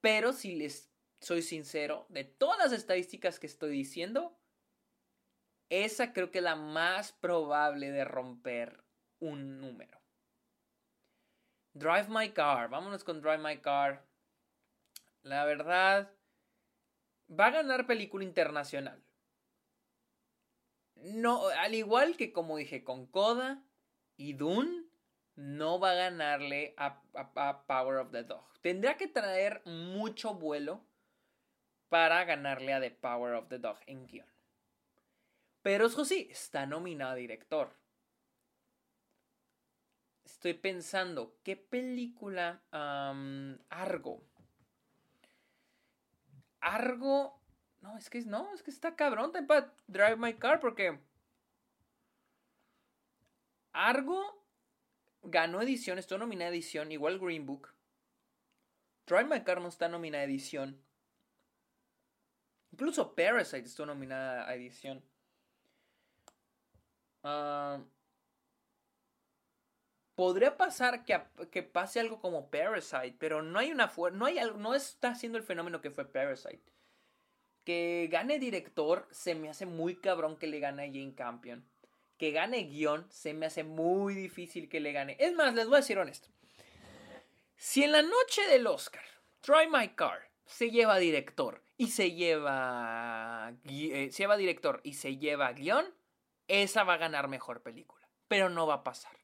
[0.00, 0.90] Pero si les
[1.20, 4.38] soy sincero, de todas las estadísticas que estoy diciendo,
[5.70, 8.84] esa creo que es la más probable de romper
[9.20, 10.00] un número.
[11.72, 14.06] Drive My Car, vámonos con Drive My Car.
[15.22, 16.12] La verdad,
[17.28, 19.03] va a ganar película internacional
[21.04, 23.62] no, al igual que como dije con Coda
[24.16, 24.84] y Dune,
[25.36, 27.02] no va a ganarle a,
[27.66, 28.44] Power of the Dog.
[28.62, 30.82] Tendría que traer mucho vuelo
[31.90, 34.26] para ganarle a The Power of the Dog en guion.
[35.62, 37.76] Pero eso sí, está nominado a director.
[40.24, 42.62] Estoy pensando, ¿qué película?
[42.70, 44.22] Argo.
[46.60, 47.43] Argo
[47.84, 50.98] no, es que no, es que está cabrón para Drive My Car porque
[53.74, 54.42] Argo
[55.22, 57.74] ganó edición, estuvo nominada edición, igual Green Book.
[59.06, 60.82] Drive My Car no está nominada edición.
[62.72, 65.04] Incluso Parasite estuvo nominada a edición.
[67.22, 67.82] Ah,
[70.14, 75.10] podría pasar que, que, pase algo como Parasite, pero no hay una no no está
[75.10, 76.74] haciendo el fenómeno que fue Parasite.
[77.64, 81.66] Que gane director se me hace muy cabrón que le gane a Jane Campion.
[82.18, 85.16] Que gane guion se me hace muy difícil que le gane.
[85.18, 86.28] Es más, les voy a decir honesto.
[87.56, 89.04] Si en la noche del Oscar,
[89.40, 95.16] Try My Car se lleva director y se lleva, eh, se lleva director y se
[95.16, 95.86] lleva guion,
[96.48, 98.06] esa va a ganar mejor película.
[98.28, 99.16] Pero no va a pasar.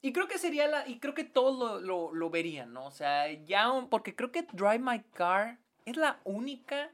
[0.00, 0.86] Y creo que sería la.
[0.86, 2.86] Y creo que todos lo, lo verían, ¿no?
[2.86, 3.72] O sea, ya.
[3.90, 6.92] Porque creo que Drive My Car es la única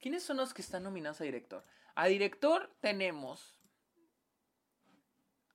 [0.00, 1.64] ¿Quiénes son los que están nominados a director?
[1.94, 3.60] A director tenemos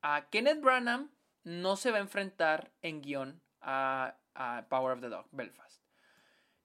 [0.01, 1.09] a Kenneth Branagh,
[1.43, 4.17] no se va a enfrentar en guion a,
[4.69, 5.81] Power of the Dog, Belfast.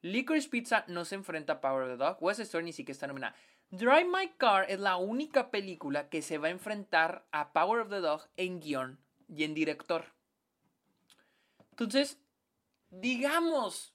[0.03, 2.19] Licorice Pizza no se enfrenta a Power of the Dog.
[2.21, 3.35] West Story ni siquiera está nominada.
[3.71, 7.89] Drive My Car es la única película que se va a enfrentar a Power of
[7.89, 10.07] the Dog en guion y en director.
[11.71, 12.19] Entonces,
[12.91, 13.95] digamos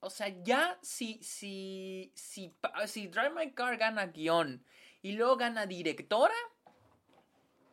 [0.00, 2.54] o sea, ya si, si, si,
[2.86, 4.64] si Drive My Car gana guion
[5.02, 6.34] y luego gana directora,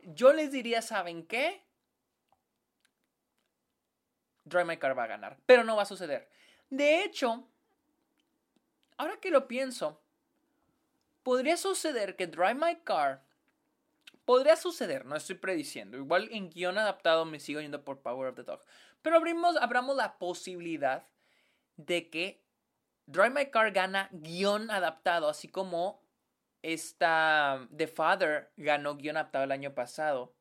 [0.03, 1.63] yo les diría, ¿saben qué?
[4.43, 6.29] Drive My Car va a ganar, pero no va a suceder.
[6.69, 7.47] De hecho,
[8.97, 10.01] ahora que lo pienso,
[11.23, 13.25] podría suceder que Drive My Car
[14.25, 15.97] podría suceder, no estoy prediciendo.
[15.97, 18.61] Igual en guion adaptado me sigo yendo por Power of the Dog.
[19.01, 21.07] Pero abrimos, abramos la posibilidad
[21.77, 22.43] de que
[23.05, 26.01] Drive My Car gana guion adaptado, así como
[26.61, 30.33] esta The Father ganó guion adaptado el año pasado.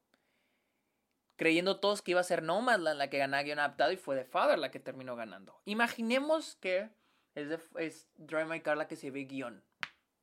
[1.37, 4.25] Creyendo todos que iba a ser Nomadland la que ganaba guion adaptado y fue The
[4.25, 5.61] Father la que terminó ganando.
[5.67, 6.91] Imaginemos que
[7.35, 9.63] es, es Drive My Car la que se ve guion.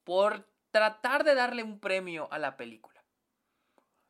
[0.03, 2.93] Por tratar de darle un premio a la película.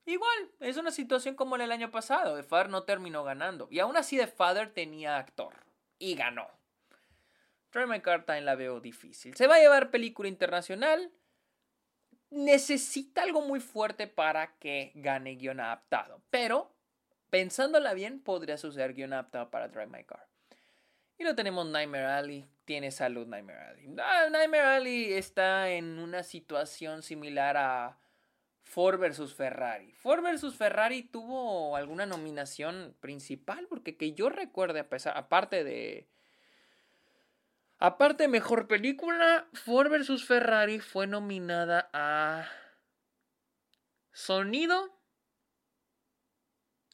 [0.05, 2.35] Igual, es una situación como el año pasado.
[2.35, 3.67] The Father no terminó ganando.
[3.69, 5.53] Y aún así The Father tenía actor.
[5.99, 6.47] Y ganó.
[7.73, 9.35] Drive My Car también la veo difícil.
[9.35, 11.11] Se va a llevar película internacional.
[12.29, 16.21] Necesita algo muy fuerte para que gane guion adaptado.
[16.29, 16.73] Pero,
[17.29, 20.27] pensándola bien, podría suceder guion adaptado para Drive My Car.
[21.17, 22.45] Y lo tenemos Nightmare Alley.
[22.65, 23.95] Tiene salud Nightmare Alley.
[23.99, 27.97] Ah, Nightmare Alley está en una situación similar a
[28.63, 29.91] Ford versus Ferrari.
[29.93, 36.07] Ford versus Ferrari tuvo alguna nominación principal, porque que yo recuerde, a pesar, aparte de...
[37.83, 42.49] Aparte mejor película, Ford versus Ferrari fue nominada a
[44.13, 44.97] sonido.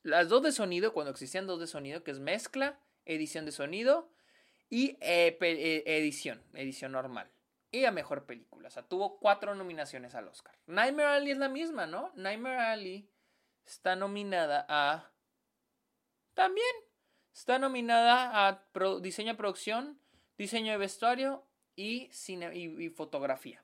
[0.01, 4.11] Las dos de sonido, cuando existían dos de sonido, que es mezcla, edición de sonido
[4.67, 7.31] y eh, eh, edición, edición normal
[7.69, 8.69] y a mejor película.
[8.69, 10.57] O sea, tuvo cuatro nominaciones al Oscar.
[10.65, 12.11] Nightmare Alley es la misma, ¿no?
[12.15, 13.07] Nightmare Alley
[13.63, 15.11] está nominada a.
[16.33, 16.75] También
[17.31, 18.65] está nominada a
[19.01, 20.01] diseño de producción,
[20.39, 23.63] diseño de vestuario y, cine y, fotografía.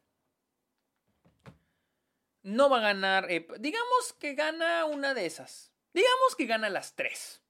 [2.44, 3.32] No va a ganar.
[3.32, 5.72] Eh, digamos que gana una de esas.
[5.94, 7.42] Digamos que gana las tres.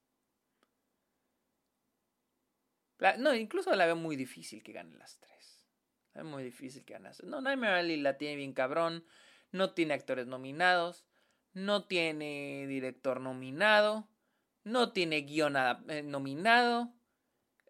[3.18, 5.68] no, incluso la veo muy difícil que gane las tres.
[6.14, 7.26] Es muy difícil que ganase.
[7.26, 9.06] No, Nightmare Alley la tiene bien cabrón.
[9.52, 11.04] No tiene actores nominados.
[11.54, 14.08] No tiene director nominado.
[14.64, 15.56] No tiene guion
[15.90, 16.94] eh, nominado.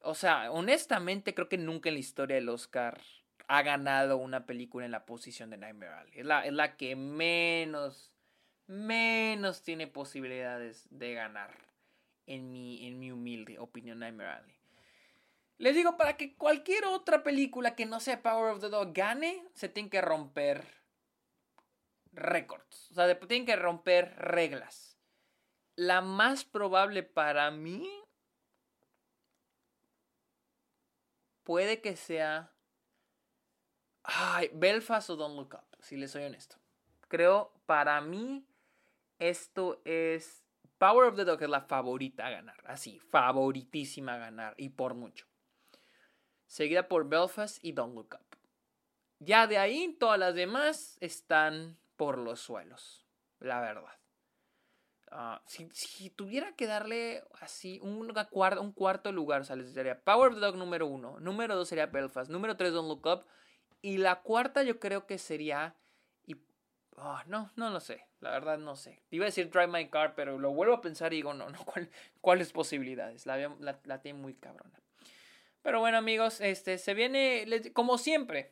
[0.06, 3.02] O sea, honestamente creo que nunca en la historia del Oscar
[3.48, 6.20] ha ganado una película en la posición de Nightmare Alley.
[6.20, 8.14] Es la, es la que menos,
[8.68, 11.54] menos tiene posibilidades de ganar.
[12.28, 14.56] En mi, en mi humilde opinión, Nightmare Alley.
[15.58, 19.44] Les digo, para que cualquier otra película que no sea Power of the Dog gane,
[19.54, 20.66] se tiene que romper
[22.14, 22.92] récords.
[22.92, 24.98] O sea, tienen que romper reglas.
[25.76, 27.88] La más probable para mí
[31.46, 32.52] puede que sea
[34.54, 36.58] Belfast o Don't Look Up, si les soy honesto.
[37.08, 38.46] Creo, para mí,
[39.20, 40.44] esto es
[40.78, 42.62] Power of the Dog es la favorita a ganar.
[42.66, 45.26] Así, favoritísima a ganar y por mucho
[46.48, 48.38] seguida por Belfast y Don't Look Up.
[49.20, 53.06] Ya de ahí todas las demás están por los suelos,
[53.40, 53.98] la verdad.
[55.18, 58.12] Ah, si, tuviera que darle así un,
[58.74, 62.30] cuarto lugar, o sea, sería Power of the Dog número uno, número dos sería Belfast,
[62.30, 63.26] número tres Don't Look Up,
[63.82, 65.74] y la cuarta yo creo que sería...
[66.28, 66.36] Y,
[66.98, 69.04] ah, no, no lo sé, la verdad no sé.
[69.10, 71.60] Iba a decir Drive My Car, pero lo vuelvo a pensar y digo, no, no,
[72.20, 73.26] ¿cuáles posibilidades?
[73.26, 74.82] La, la, la tiene muy cabrona.
[75.62, 78.52] Pero bueno, amigos, este se viene, como siempre.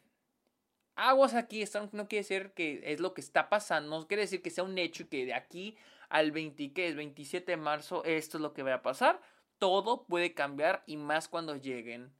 [0.95, 4.41] Aguas aquí, esto no quiere decir que es lo que está pasando, no quiere decir
[4.41, 5.75] que sea un hecho y que de aquí
[6.13, 9.19] al 20, que es 27 de marzo, esto es lo que va a pasar.
[9.57, 12.13] Todo puede cambiar y más cuando lleguen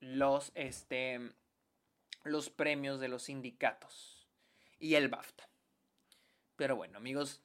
[0.00, 1.20] los, este,
[2.24, 4.28] los premios de los sindicatos
[4.80, 5.48] y el BAFTA.
[6.56, 7.40] Pero bueno, amigos,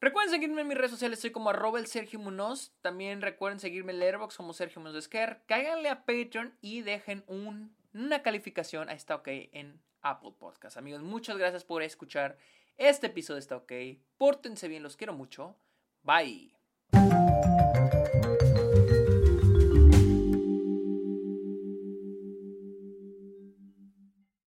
[0.00, 2.72] Recuerden seguirme en mis redes sociales, soy como arroba el Sergio Munoz.
[2.82, 5.42] También recuerden seguirme en Letterboxd como Sergio Munoz Esquer.
[5.46, 10.76] Cáiganle a Patreon y dejen una calificación a Está OK en Apple Podcast.
[10.76, 12.38] Amigos, muchas gracias por escuchar
[12.78, 13.72] este episodio Está OK.
[14.16, 15.56] Pórtense bien, los quiero mucho.
[16.02, 16.54] Bye.